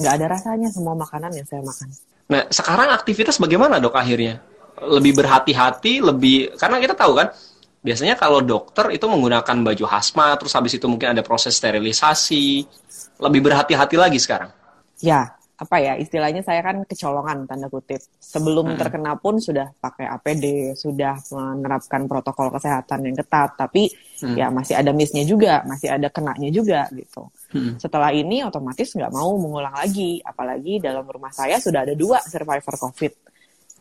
Nggak 0.00 0.12
ada 0.16 0.26
rasanya 0.32 0.68
semua 0.72 0.96
makanan 0.96 1.32
yang 1.32 1.44
saya 1.48 1.60
makan. 1.60 1.88
Nah 2.30 2.42
sekarang 2.48 2.88
aktivitas 2.94 3.36
bagaimana 3.36 3.80
dok 3.82 3.96
akhirnya? 3.96 4.40
Lebih 4.78 5.12
berhati-hati, 5.18 6.04
lebih 6.04 6.54
karena 6.54 6.78
kita 6.78 6.94
tahu 6.94 7.12
kan 7.18 7.28
biasanya 7.80 8.14
kalau 8.14 8.44
dokter 8.44 8.92
itu 8.92 9.08
menggunakan 9.08 9.56
baju 9.64 9.84
hazmat, 9.88 10.36
terus 10.36 10.52
habis 10.52 10.76
itu 10.76 10.86
mungkin 10.86 11.16
ada 11.16 11.24
proses 11.24 11.56
sterilisasi, 11.56 12.64
lebih 13.20 13.40
berhati-hati 13.40 13.96
lagi 13.96 14.20
sekarang. 14.20 14.52
Ya, 15.00 15.40
apa 15.60 15.76
ya 15.76 15.92
istilahnya 16.00 16.40
saya 16.40 16.64
kan 16.64 16.88
kecolongan 16.88 17.44
tanda 17.44 17.68
kutip 17.68 18.00
sebelum 18.16 18.72
hmm. 18.72 18.78
terkena 18.80 19.12
pun 19.20 19.36
sudah 19.36 19.68
pakai 19.76 20.08
APD 20.08 20.72
sudah 20.72 21.20
menerapkan 21.36 22.08
protokol 22.08 22.48
kesehatan 22.56 23.04
yang 23.04 23.16
ketat 23.20 23.60
tapi 23.60 23.92
hmm. 24.24 24.40
ya 24.40 24.48
masih 24.48 24.80
ada 24.80 24.96
missnya 24.96 25.20
juga 25.28 25.60
masih 25.68 25.92
ada 25.92 26.08
kenanya 26.08 26.48
juga 26.48 26.88
gitu 26.96 27.28
hmm. 27.52 27.76
setelah 27.76 28.08
ini 28.08 28.40
otomatis 28.40 28.88
nggak 28.96 29.12
mau 29.12 29.36
mengulang 29.36 29.76
lagi 29.76 30.24
apalagi 30.24 30.80
dalam 30.80 31.04
rumah 31.04 31.28
saya 31.28 31.60
sudah 31.60 31.84
ada 31.84 31.92
dua 31.92 32.24
survivor 32.24 32.80
COVID 32.80 33.29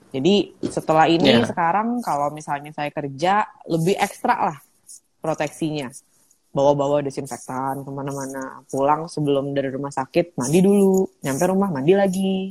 jadi 0.09 0.57
setelah 0.65 1.05
ini 1.05 1.37
yeah. 1.37 1.45
sekarang 1.45 2.01
kalau 2.01 2.33
misalnya 2.33 2.73
saya 2.73 2.89
kerja 2.89 3.45
lebih 3.69 3.93
ekstra 4.01 4.53
lah 4.53 4.57
proteksinya. 5.21 5.93
Bawa-bawa 6.49 7.05
desinfektan 7.05 7.85
ke 7.85 7.89
mana-mana. 7.93 8.65
Pulang 8.73 9.05
sebelum 9.05 9.53
dari 9.53 9.69
rumah 9.69 9.93
sakit 9.93 10.33
mandi 10.33 10.65
dulu. 10.65 11.05
Nyampe 11.21 11.45
rumah 11.45 11.69
mandi 11.69 11.93
lagi. 11.93 12.49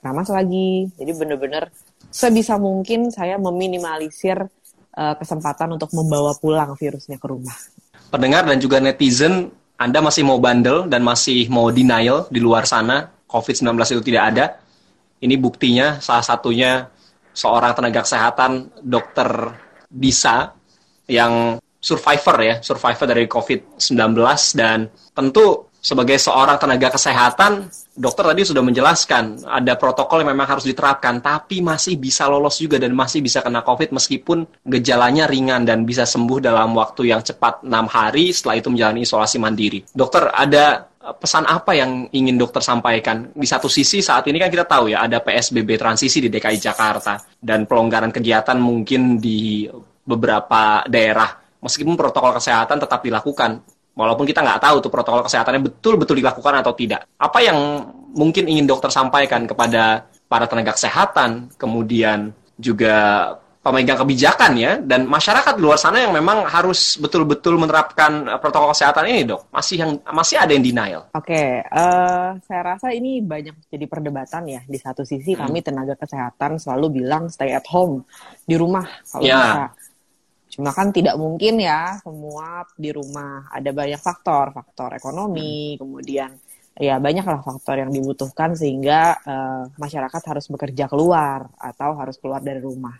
Ramas 0.00 0.32
lagi. 0.32 0.88
Jadi 0.96 1.12
bener-bener 1.12 1.68
sebisa 2.08 2.56
mungkin 2.56 3.12
saya 3.12 3.36
meminimalisir 3.36 4.40
uh, 4.96 5.14
kesempatan 5.20 5.76
untuk 5.76 5.92
membawa 5.92 6.32
pulang 6.40 6.72
virusnya 6.80 7.20
ke 7.20 7.26
rumah. 7.28 7.52
Pendengar 8.08 8.48
dan 8.48 8.56
juga 8.56 8.80
netizen 8.80 9.52
anda 9.76 10.00
masih 10.00 10.24
mau 10.24 10.40
bandel 10.40 10.88
dan 10.88 11.04
masih 11.04 11.52
mau 11.52 11.68
denial 11.68 12.24
di 12.32 12.40
luar 12.40 12.64
sana 12.64 13.12
COVID-19 13.28 13.76
itu 14.00 14.02
tidak 14.08 14.24
ada 14.32 14.44
ini 15.26 15.34
buktinya 15.34 15.98
salah 15.98 16.22
satunya 16.22 16.86
seorang 17.34 17.74
tenaga 17.74 18.06
kesehatan 18.06 18.80
dokter 18.80 19.28
Disa 19.90 20.54
yang 21.10 21.58
survivor 21.78 22.36
ya, 22.42 22.54
survivor 22.62 23.06
dari 23.06 23.26
COVID-19 23.30 23.94
dan 24.58 24.90
tentu 25.14 25.66
sebagai 25.86 26.18
seorang 26.18 26.58
tenaga 26.58 26.98
kesehatan, 26.98 27.70
dokter 27.94 28.26
tadi 28.26 28.42
sudah 28.42 28.58
menjelaskan 28.58 29.46
ada 29.46 29.78
protokol 29.78 30.26
yang 30.26 30.34
memang 30.34 30.58
harus 30.58 30.66
diterapkan, 30.66 31.22
tapi 31.22 31.62
masih 31.62 31.94
bisa 31.94 32.26
lolos 32.26 32.58
juga 32.58 32.82
dan 32.82 32.90
masih 32.90 33.22
bisa 33.22 33.38
kena 33.38 33.62
COVID 33.62 33.94
meskipun 33.94 34.66
gejalanya 34.66 35.30
ringan 35.30 35.62
dan 35.62 35.86
bisa 35.86 36.02
sembuh 36.02 36.42
dalam 36.42 36.74
waktu 36.74 37.14
yang 37.14 37.22
cepat 37.22 37.62
6 37.62 37.70
hari 37.86 38.34
setelah 38.34 38.58
itu 38.58 38.68
menjalani 38.74 39.06
isolasi 39.06 39.38
mandiri. 39.38 39.86
Dokter, 39.94 40.26
ada 40.34 40.90
pesan 41.14 41.46
apa 41.46 41.76
yang 41.78 42.10
ingin 42.10 42.34
dokter 42.34 42.58
sampaikan? 42.58 43.30
Di 43.30 43.46
satu 43.46 43.70
sisi 43.70 44.02
saat 44.02 44.26
ini 44.26 44.42
kan 44.42 44.50
kita 44.50 44.66
tahu 44.66 44.90
ya 44.90 45.06
ada 45.06 45.22
PSBB 45.22 45.78
transisi 45.78 46.18
di 46.18 46.26
DKI 46.26 46.58
Jakarta 46.58 47.20
dan 47.38 47.70
pelonggaran 47.70 48.10
kegiatan 48.10 48.58
mungkin 48.58 49.22
di 49.22 49.70
beberapa 50.02 50.82
daerah 50.90 51.30
meskipun 51.62 51.94
protokol 51.94 52.34
kesehatan 52.38 52.82
tetap 52.82 53.02
dilakukan. 53.02 53.62
Walaupun 53.96 54.28
kita 54.28 54.44
nggak 54.44 54.60
tahu 54.60 54.76
tuh 54.84 54.92
protokol 54.92 55.24
kesehatannya 55.24 55.62
betul-betul 55.72 56.20
dilakukan 56.20 56.60
atau 56.60 56.76
tidak. 56.76 57.08
Apa 57.16 57.40
yang 57.40 57.58
mungkin 58.12 58.44
ingin 58.44 58.68
dokter 58.68 58.92
sampaikan 58.92 59.48
kepada 59.48 60.04
para 60.28 60.44
tenaga 60.44 60.76
kesehatan, 60.76 61.56
kemudian 61.56 62.36
juga 62.60 63.32
pemegang 63.66 63.98
kebijakan 63.98 64.52
ya 64.54 64.72
dan 64.78 65.10
masyarakat 65.10 65.58
di 65.58 65.62
luar 65.66 65.74
sana 65.74 65.98
yang 65.98 66.14
memang 66.14 66.46
harus 66.46 66.94
betul-betul 67.02 67.58
menerapkan 67.58 68.30
eh, 68.30 68.38
protokol 68.38 68.70
kesehatan 68.70 69.10
ini 69.10 69.26
dok 69.26 69.50
masih 69.50 69.76
yang 69.82 69.90
masih 70.06 70.38
ada 70.38 70.54
yang 70.54 70.62
denial. 70.62 71.02
Oke, 71.10 71.34
okay, 71.34 71.50
uh, 71.74 71.82
eh, 71.82 72.28
saya 72.46 72.62
rasa 72.62 72.94
ini 72.94 73.18
banyak 73.18 73.66
jadi 73.66 73.86
perdebatan 73.90 74.46
ya 74.46 74.62
di 74.62 74.78
satu 74.78 75.02
sisi 75.02 75.34
hmm. 75.34 75.40
kami 75.42 75.58
tenaga 75.66 75.98
kesehatan 75.98 76.62
selalu 76.62 77.02
bilang 77.02 77.26
stay 77.26 77.50
at 77.50 77.66
home 77.66 78.06
di 78.46 78.54
rumah 78.54 78.86
kalau 79.10 79.26
yeah. 79.26 79.42
bisa. 79.42 79.66
Cuma 80.46 80.70
kan 80.70 80.94
tidak 80.94 81.18
mungkin 81.18 81.58
ya 81.58 81.98
semua 82.00 82.62
di 82.78 82.94
rumah 82.94 83.50
ada 83.50 83.74
banyak 83.74 83.98
faktor 83.98 84.54
faktor 84.54 84.94
ekonomi 84.94 85.74
hmm. 85.74 85.78
kemudian 85.82 86.30
ya 86.76 87.00
banyaklah 87.02 87.40
faktor 87.40 87.82
yang 87.82 87.90
dibutuhkan 87.90 88.52
sehingga 88.54 89.16
uh, 89.24 89.62
masyarakat 89.74 90.22
harus 90.22 90.46
bekerja 90.52 90.86
keluar 90.86 91.48
atau 91.58 91.98
harus 91.98 92.14
keluar 92.20 92.44
dari 92.44 92.62
rumah. 92.62 92.94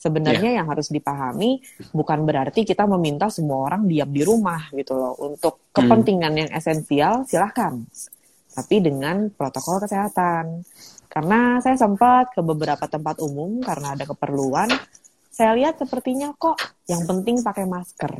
Sebenarnya 0.00 0.56
yeah. 0.56 0.64
yang 0.64 0.66
harus 0.72 0.88
dipahami 0.88 1.60
bukan 1.92 2.24
berarti 2.24 2.64
kita 2.64 2.88
meminta 2.88 3.28
semua 3.28 3.68
orang 3.68 3.84
diam 3.84 4.08
di 4.08 4.24
rumah 4.24 4.72
gitu 4.72 4.96
loh. 4.96 5.12
Untuk 5.20 5.60
hmm. 5.60 5.76
kepentingan 5.76 6.32
hmm. 6.32 6.40
yang 6.40 6.50
esensial 6.56 7.14
silahkan. 7.28 7.84
Tapi 8.56 8.80
dengan 8.80 9.28
protokol 9.28 9.84
kesehatan. 9.84 10.64
Karena 11.10 11.60
saya 11.60 11.76
sempat 11.76 12.32
ke 12.32 12.40
beberapa 12.40 12.88
tempat 12.88 13.20
umum 13.20 13.60
karena 13.60 13.92
ada 13.92 14.08
keperluan. 14.08 14.72
Saya 15.28 15.52
lihat 15.52 15.76
sepertinya 15.76 16.32
kok 16.32 16.56
yang 16.88 17.04
penting 17.04 17.44
pakai 17.44 17.68
masker. 17.68 18.16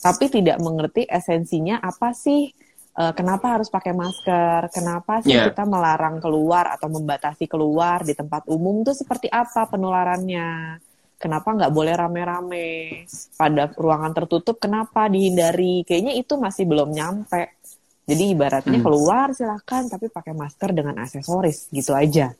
Tapi 0.00 0.24
tidak 0.30 0.62
mengerti 0.62 1.10
esensinya 1.10 1.82
apa 1.82 2.14
sih 2.14 2.48
uh, 2.96 3.12
kenapa 3.12 3.58
harus 3.58 3.68
pakai 3.68 3.92
masker, 3.92 4.72
kenapa 4.72 5.20
sih 5.26 5.34
yeah. 5.34 5.50
kita 5.50 5.66
melarang 5.66 6.22
keluar 6.22 6.70
atau 6.72 6.86
membatasi 6.86 7.50
keluar 7.50 8.06
di 8.06 8.16
tempat 8.16 8.46
umum 8.46 8.80
itu 8.86 8.94
seperti 8.96 9.26
apa 9.28 9.68
penularannya 9.68 10.80
kenapa 11.20 11.52
nggak 11.52 11.72
boleh 11.76 11.92
rame-rame? 11.92 13.04
Pada 13.36 13.68
ruangan 13.76 14.16
tertutup 14.16 14.56
kenapa 14.56 15.06
dihindari? 15.12 15.84
Kayaknya 15.84 16.16
itu 16.16 16.40
masih 16.40 16.64
belum 16.64 16.96
nyampe. 16.96 17.60
Jadi 18.08 18.34
ibaratnya 18.34 18.80
hmm. 18.80 18.86
keluar 18.88 19.30
silahkan 19.36 19.86
tapi 19.86 20.08
pakai 20.08 20.32
masker 20.32 20.72
dengan 20.72 20.96
aksesoris 21.04 21.68
gitu 21.68 21.92
aja. 21.92 22.32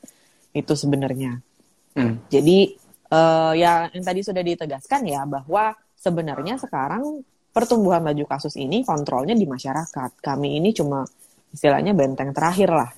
Itu 0.57 0.73
sebenarnya. 0.75 1.37
Hmm. 1.90 2.23
jadi 2.31 2.71
uh, 3.11 3.51
ya 3.59 3.90
yang 3.90 4.05
tadi 4.07 4.23
sudah 4.23 4.47
ditegaskan 4.47 5.11
ya 5.11 5.27
bahwa 5.27 5.75
sebenarnya 5.99 6.55
sekarang 6.55 7.27
pertumbuhan 7.51 8.07
laju 8.07 8.31
kasus 8.31 8.55
ini 8.57 8.87
kontrolnya 8.87 9.35
di 9.35 9.45
masyarakat. 9.45 10.23
Kami 10.23 10.57
ini 10.62 10.71
cuma 10.71 11.03
istilahnya 11.51 11.93
benteng 11.93 12.31
terakhir 12.31 12.71
lah. 12.71 12.90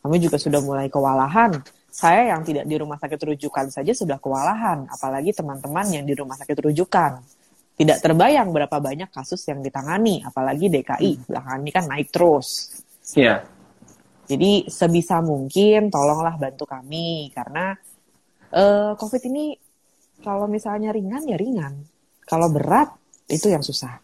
Kami 0.00 0.16
juga 0.16 0.40
sudah 0.40 0.64
mulai 0.64 0.88
kewalahan 0.88 1.52
saya 1.98 2.30
yang 2.30 2.46
tidak 2.46 2.62
di 2.70 2.78
rumah 2.78 2.94
sakit 2.94 3.18
rujukan 3.34 3.74
saja 3.74 3.90
sudah 3.90 4.22
kewalahan, 4.22 4.86
apalagi 4.86 5.34
teman-teman 5.34 5.82
yang 5.90 6.06
di 6.06 6.14
rumah 6.14 6.38
sakit 6.38 6.70
rujukan. 6.70 7.18
Tidak 7.74 7.98
terbayang 7.98 8.54
berapa 8.54 8.78
banyak 8.78 9.10
kasus 9.10 9.42
yang 9.50 9.66
ditangani, 9.66 10.22
apalagi 10.22 10.70
DKI 10.70 11.10
hmm. 11.18 11.22
belakangan 11.26 11.58
ini 11.58 11.72
kan 11.74 11.84
naik 11.90 12.08
terus. 12.14 12.70
Iya. 13.18 13.26
Yeah. 13.26 13.38
Jadi 14.30 14.70
sebisa 14.70 15.18
mungkin 15.26 15.90
tolonglah 15.90 16.38
bantu 16.38 16.70
kami 16.70 17.34
karena 17.34 17.74
uh, 18.54 18.94
COVID 18.94 19.22
ini 19.34 19.58
kalau 20.22 20.46
misalnya 20.46 20.94
ringan 20.94 21.26
ya 21.26 21.34
ringan, 21.34 21.82
kalau 22.22 22.46
berat 22.46 22.94
itu 23.26 23.50
yang 23.50 23.66
susah. 23.66 23.98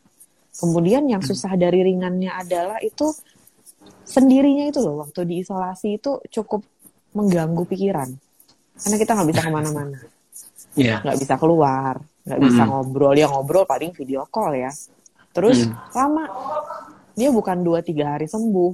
Kemudian 0.50 1.06
yang 1.06 1.22
hmm. 1.22 1.30
susah 1.30 1.54
dari 1.54 1.78
ringannya 1.86 2.34
adalah 2.34 2.82
itu 2.82 3.06
sendirinya 4.02 4.66
itu 4.66 4.82
loh 4.82 5.06
waktu 5.06 5.30
diisolasi 5.30 6.02
itu 6.02 6.18
cukup 6.26 6.73
mengganggu 7.14 7.62
pikiran. 7.64 8.10
Karena 8.74 8.96
kita 8.98 9.10
nggak 9.14 9.28
bisa 9.30 9.40
ke 9.46 9.50
mana-mana. 9.50 9.98
Yeah. 10.74 10.98
nggak 11.06 11.22
bisa 11.22 11.38
keluar 11.38 12.02
nggak 12.24 12.40
mm. 12.40 12.46
bisa 12.48 12.62
ngobrol. 12.64 13.14
Ya 13.14 13.26
ngobrol 13.28 13.64
paling 13.68 13.92
video 13.92 14.24
call 14.28 14.56
ya. 14.56 14.72
Terus 15.30 15.68
mm. 15.68 15.94
lama. 15.94 16.24
Dia 17.14 17.30
bukan 17.30 17.62
dua 17.62 17.84
tiga 17.84 18.16
hari 18.16 18.26
sembuh. 18.26 18.72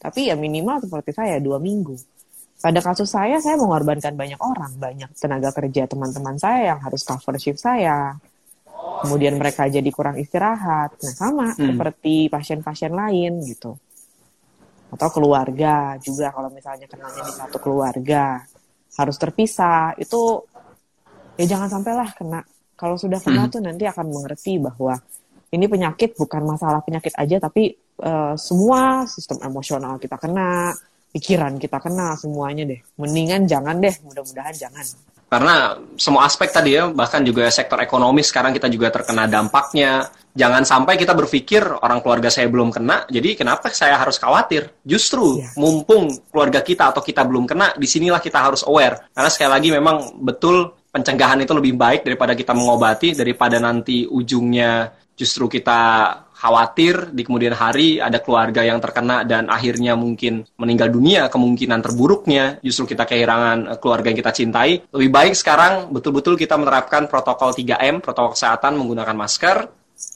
Tapi 0.00 0.32
ya 0.32 0.34
minimal 0.38 0.80
seperti 0.80 1.10
saya 1.12 1.36
dua 1.42 1.60
minggu. 1.60 1.92
Pada 2.64 2.80
kasus 2.80 3.12
saya 3.12 3.36
saya 3.42 3.60
mengorbankan 3.60 4.16
banyak 4.16 4.40
orang. 4.40 4.72
Banyak 4.78 5.10
tenaga 5.18 5.52
kerja 5.52 5.84
teman-teman 5.84 6.40
saya 6.40 6.72
yang 6.72 6.80
harus 6.80 7.04
cover 7.04 7.36
shift 7.36 7.60
saya. 7.60 8.16
Kemudian 9.04 9.36
mereka 9.36 9.68
jadi 9.68 9.90
kurang 9.92 10.16
istirahat. 10.16 10.96
Nah 11.02 11.12
sama 11.12 11.46
mm. 11.52 11.60
seperti 11.60 12.30
pasien-pasien 12.30 12.94
lain 12.94 13.42
gitu 13.44 13.76
atau 14.94 15.08
keluarga 15.10 15.98
juga 15.98 16.30
kalau 16.30 16.48
misalnya 16.54 16.86
kenalnya 16.86 17.22
di 17.26 17.34
satu 17.34 17.58
keluarga 17.58 18.38
harus 18.94 19.16
terpisah 19.18 19.98
itu 19.98 20.38
ya 21.34 21.44
jangan 21.50 21.68
sampailah 21.68 22.14
kena. 22.14 22.40
Kalau 22.74 22.94
sudah 22.98 23.18
kena 23.18 23.46
hmm. 23.46 23.52
tuh 23.54 23.60
nanti 23.62 23.84
akan 23.86 24.06
mengerti 24.10 24.58
bahwa 24.62 24.94
ini 25.54 25.66
penyakit 25.66 26.18
bukan 26.18 26.42
masalah 26.42 26.82
penyakit 26.82 27.14
aja 27.14 27.38
tapi 27.38 27.74
uh, 28.02 28.34
semua 28.34 29.06
sistem 29.06 29.42
emosional 29.46 29.98
kita 29.98 30.18
kena 30.18 30.74
pikiran 31.14 31.58
kita 31.58 31.78
kena 31.78 32.14
semuanya 32.18 32.66
deh. 32.66 32.78
Mendingan 32.98 33.46
jangan 33.46 33.78
deh 33.78 33.94
mudah-mudahan 34.02 34.54
jangan. 34.54 34.86
Karena 35.30 35.74
semua 35.98 36.30
aspek 36.30 36.54
tadi 36.54 36.78
ya 36.78 36.90
bahkan 36.90 37.22
juga 37.26 37.50
sektor 37.50 37.78
ekonomi 37.82 38.22
sekarang 38.22 38.54
kita 38.54 38.70
juga 38.70 38.94
terkena 38.94 39.26
dampaknya 39.26 40.06
jangan 40.34 40.66
sampai 40.66 40.98
kita 40.98 41.14
berpikir 41.14 41.62
orang 41.62 42.02
keluarga 42.02 42.28
saya 42.28 42.50
belum 42.50 42.74
kena, 42.74 43.06
jadi 43.08 43.38
kenapa 43.38 43.70
saya 43.70 43.96
harus 43.96 44.18
khawatir? 44.18 44.82
Justru 44.82 45.40
yeah. 45.40 45.54
mumpung 45.56 46.10
keluarga 46.28 46.60
kita 46.60 46.90
atau 46.90 47.00
kita 47.00 47.22
belum 47.24 47.46
kena, 47.46 47.72
di 47.78 47.86
sinilah 47.86 48.20
kita 48.20 48.42
harus 48.42 48.66
aware. 48.66 49.08
Karena 49.14 49.30
sekali 49.30 49.50
lagi 49.50 49.68
memang 49.72 50.20
betul 50.20 50.84
pencegahan 50.90 51.42
itu 51.42 51.54
lebih 51.54 51.74
baik 51.74 52.06
daripada 52.06 52.34
kita 52.34 52.52
mengobati, 52.52 53.14
daripada 53.14 53.62
nanti 53.62 54.06
ujungnya 54.06 54.92
justru 55.14 55.46
kita 55.46 55.80
khawatir 56.34 57.14
di 57.14 57.22
kemudian 57.22 57.54
hari 57.54 58.02
ada 58.02 58.18
keluarga 58.18 58.66
yang 58.66 58.82
terkena 58.82 59.22
dan 59.22 59.46
akhirnya 59.46 59.94
mungkin 59.94 60.42
meninggal 60.58 60.90
dunia 60.90 61.30
kemungkinan 61.30 61.80
terburuknya 61.80 62.58
justru 62.60 62.90
kita 62.92 63.06
kehilangan 63.06 63.78
keluarga 63.78 64.10
yang 64.10 64.18
kita 64.18 64.34
cintai 64.34 64.82
lebih 64.90 65.10
baik 65.14 65.38
sekarang 65.38 65.94
betul-betul 65.94 66.34
kita 66.34 66.58
menerapkan 66.58 67.06
protokol 67.06 67.54
3M 67.54 68.02
protokol 68.02 68.34
kesehatan 68.34 68.74
menggunakan 68.74 69.14
masker 69.14 69.56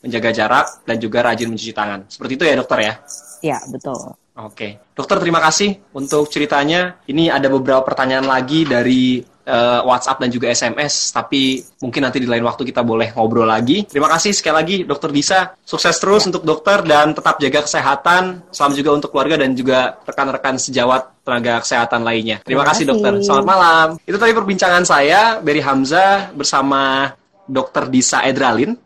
menjaga 0.04 0.30
jarak, 0.30 0.66
dan 0.86 0.96
juga 0.98 1.24
rajin 1.24 1.48
mencuci 1.50 1.74
tangan. 1.74 2.06
Seperti 2.06 2.32
itu 2.38 2.44
ya 2.46 2.54
dokter 2.54 2.78
ya? 2.80 2.94
Ya, 3.42 3.58
betul. 3.70 4.14
Oke. 4.38 4.78
Dokter 4.94 5.18
terima 5.18 5.42
kasih 5.42 5.82
untuk 5.94 6.30
ceritanya. 6.30 7.02
Ini 7.10 7.34
ada 7.34 7.50
beberapa 7.50 7.82
pertanyaan 7.82 8.22
lagi 8.22 8.62
dari 8.62 9.18
uh, 9.48 9.82
WhatsApp 9.82 10.22
dan 10.22 10.30
juga 10.30 10.46
SMS, 10.46 11.10
tapi 11.10 11.58
mungkin 11.82 12.06
nanti 12.06 12.22
di 12.22 12.28
lain 12.30 12.46
waktu 12.46 12.62
kita 12.62 12.86
boleh 12.86 13.10
ngobrol 13.18 13.50
lagi. 13.50 13.82
Terima 13.90 14.06
kasih 14.06 14.30
sekali 14.30 14.54
lagi 14.54 14.76
Dokter 14.86 15.10
Disa. 15.10 15.58
Sukses 15.66 15.98
terus 15.98 16.22
ya. 16.22 16.30
untuk 16.30 16.46
dokter 16.46 16.86
dan 16.86 17.18
tetap 17.18 17.42
jaga 17.42 17.66
kesehatan. 17.66 18.22
Salam 18.54 18.78
juga 18.78 18.94
untuk 18.94 19.10
keluarga 19.10 19.42
dan 19.42 19.58
juga 19.58 19.98
rekan-rekan 20.06 20.54
sejawat 20.60 21.26
tenaga 21.26 21.58
kesehatan 21.66 22.06
lainnya. 22.06 22.38
Terima, 22.46 22.62
Terima 22.62 22.64
kasih, 22.70 22.84
kasih 22.86 22.92
dokter. 22.94 23.12
Selamat 23.26 23.46
malam. 23.46 23.86
Itu 24.06 24.22
tadi 24.22 24.32
perbincangan 24.38 24.84
saya 24.86 25.42
Berry 25.42 25.66
Hamzah 25.66 26.30
bersama 26.30 27.10
Dokter 27.48 27.90
Disa 27.90 28.22
Edralin 28.22 28.76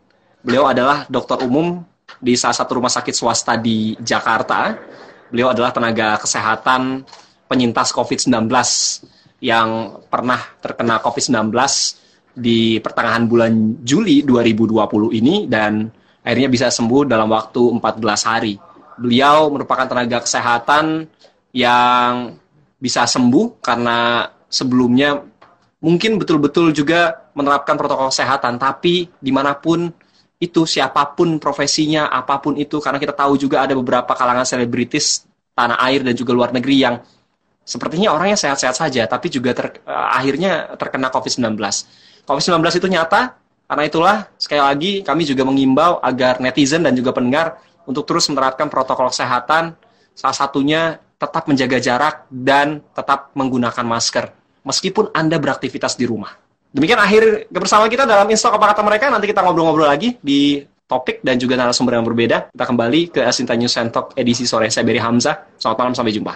Beliau 0.43 0.67
adalah 0.67 1.07
dokter 1.07 1.39
umum 1.39 1.79
di 2.19 2.35
salah 2.35 2.53
satu 2.53 2.83
rumah 2.83 2.91
sakit 2.91 3.15
swasta 3.15 3.55
di 3.55 3.95
Jakarta. 4.03 4.75
Beliau 5.31 5.55
adalah 5.55 5.71
tenaga 5.71 6.19
kesehatan 6.19 7.07
penyintas 7.47 7.95
COVID-19 7.95 8.51
yang 9.39 9.99
pernah 10.11 10.39
terkena 10.59 10.99
COVID-19 10.99 11.47
di 12.35 12.83
pertengahan 12.83 13.23
bulan 13.23 13.79
Juli 13.87 14.19
2020 14.27 15.15
ini 15.15 15.47
dan 15.47 15.87
akhirnya 16.19 16.51
bisa 16.51 16.67
sembuh 16.67 17.07
dalam 17.07 17.31
waktu 17.31 17.79
14 17.79 18.29
hari. 18.29 18.59
Beliau 18.99 19.47
merupakan 19.47 19.87
tenaga 19.87 20.27
kesehatan 20.27 21.07
yang 21.55 22.35
bisa 22.83 23.07
sembuh 23.07 23.63
karena 23.63 24.27
sebelumnya 24.51 25.23
mungkin 25.79 26.19
betul-betul 26.19 26.75
juga 26.75 27.31
menerapkan 27.31 27.79
protokol 27.79 28.11
kesehatan, 28.11 28.59
tapi 28.59 29.07
di 29.19 29.31
mana 29.31 29.55
pun 29.55 30.02
itu 30.43 30.67
siapa 30.67 31.15
pun 31.15 31.39
profesinya, 31.39 32.11
apa 32.11 32.43
pun 32.43 32.59
itu, 32.59 32.83
karena 32.83 32.99
kita 32.99 33.15
tahu 33.15 33.39
juga 33.39 33.63
ada 33.63 33.71
beberapa 33.71 34.11
kalangan 34.11 34.43
selebritis 34.43 35.23
tanah 35.55 35.79
air 35.87 36.03
dan 36.03 36.11
juga 36.11 36.35
luar 36.35 36.51
negeri 36.51 36.83
yang 36.83 36.99
sepertinya 37.63 38.11
orangnya 38.11 38.35
sehat-sehat 38.35 38.75
saja, 38.75 39.07
tapi 39.07 39.31
juga 39.31 39.55
ter, 39.55 39.79
uh, 39.87 40.11
akhirnya 40.11 40.75
terkena 40.75 41.07
COVID-19. 41.07 41.55
COVID-19 42.27 42.59
itu 42.59 42.87
nyata, 42.91 43.39
karena 43.71 43.83
itulah 43.87 44.17
sekali 44.35 44.59
lagi 44.59 44.91
kami 44.99 45.23
juga 45.23 45.47
mengimbau 45.47 46.03
agar 46.03 46.43
netizen 46.43 46.83
dan 46.83 46.91
juga 46.91 47.15
pendengar 47.15 47.63
untuk 47.87 48.03
terus 48.03 48.27
menerapkan 48.27 48.67
protokol 48.67 49.07
kesehatan, 49.07 49.79
salah 50.11 50.35
satunya 50.35 50.99
tetap 51.15 51.47
menjaga 51.47 51.79
jarak 51.79 52.15
dan 52.27 52.83
tetap 52.91 53.31
menggunakan 53.31 53.87
masker, 53.87 54.27
meskipun 54.67 55.15
Anda 55.15 55.39
beraktivitas 55.39 55.95
di 55.95 56.03
rumah. 56.03 56.42
Demikian 56.73 56.97
akhir 56.97 57.53
kebersamaan 57.53 57.85
kita 57.85 58.09
dalam 58.09 58.25
Instok 58.33 58.57
Apa 58.57 58.73
Kata 58.73 58.81
Mereka. 58.81 59.05
Nanti 59.13 59.29
kita 59.29 59.45
ngobrol-ngobrol 59.45 59.85
lagi 59.85 60.17
di 60.17 60.57
topik 60.89 61.21
dan 61.21 61.37
juga 61.37 61.53
narasumber 61.53 62.01
yang 62.01 62.05
berbeda. 62.05 62.49
Kita 62.49 62.65
kembali 62.65 63.13
ke 63.13 63.21
Asinta 63.21 63.53
News 63.53 63.77
and 63.77 63.93
Talk 63.93 64.17
edisi 64.17 64.49
sore. 64.49 64.73
Saya 64.73 64.81
Beri 64.81 64.97
Hamzah. 64.97 65.53
Selamat 65.61 65.77
malam, 65.77 65.93
sampai 65.93 66.13
jumpa. 66.17 66.33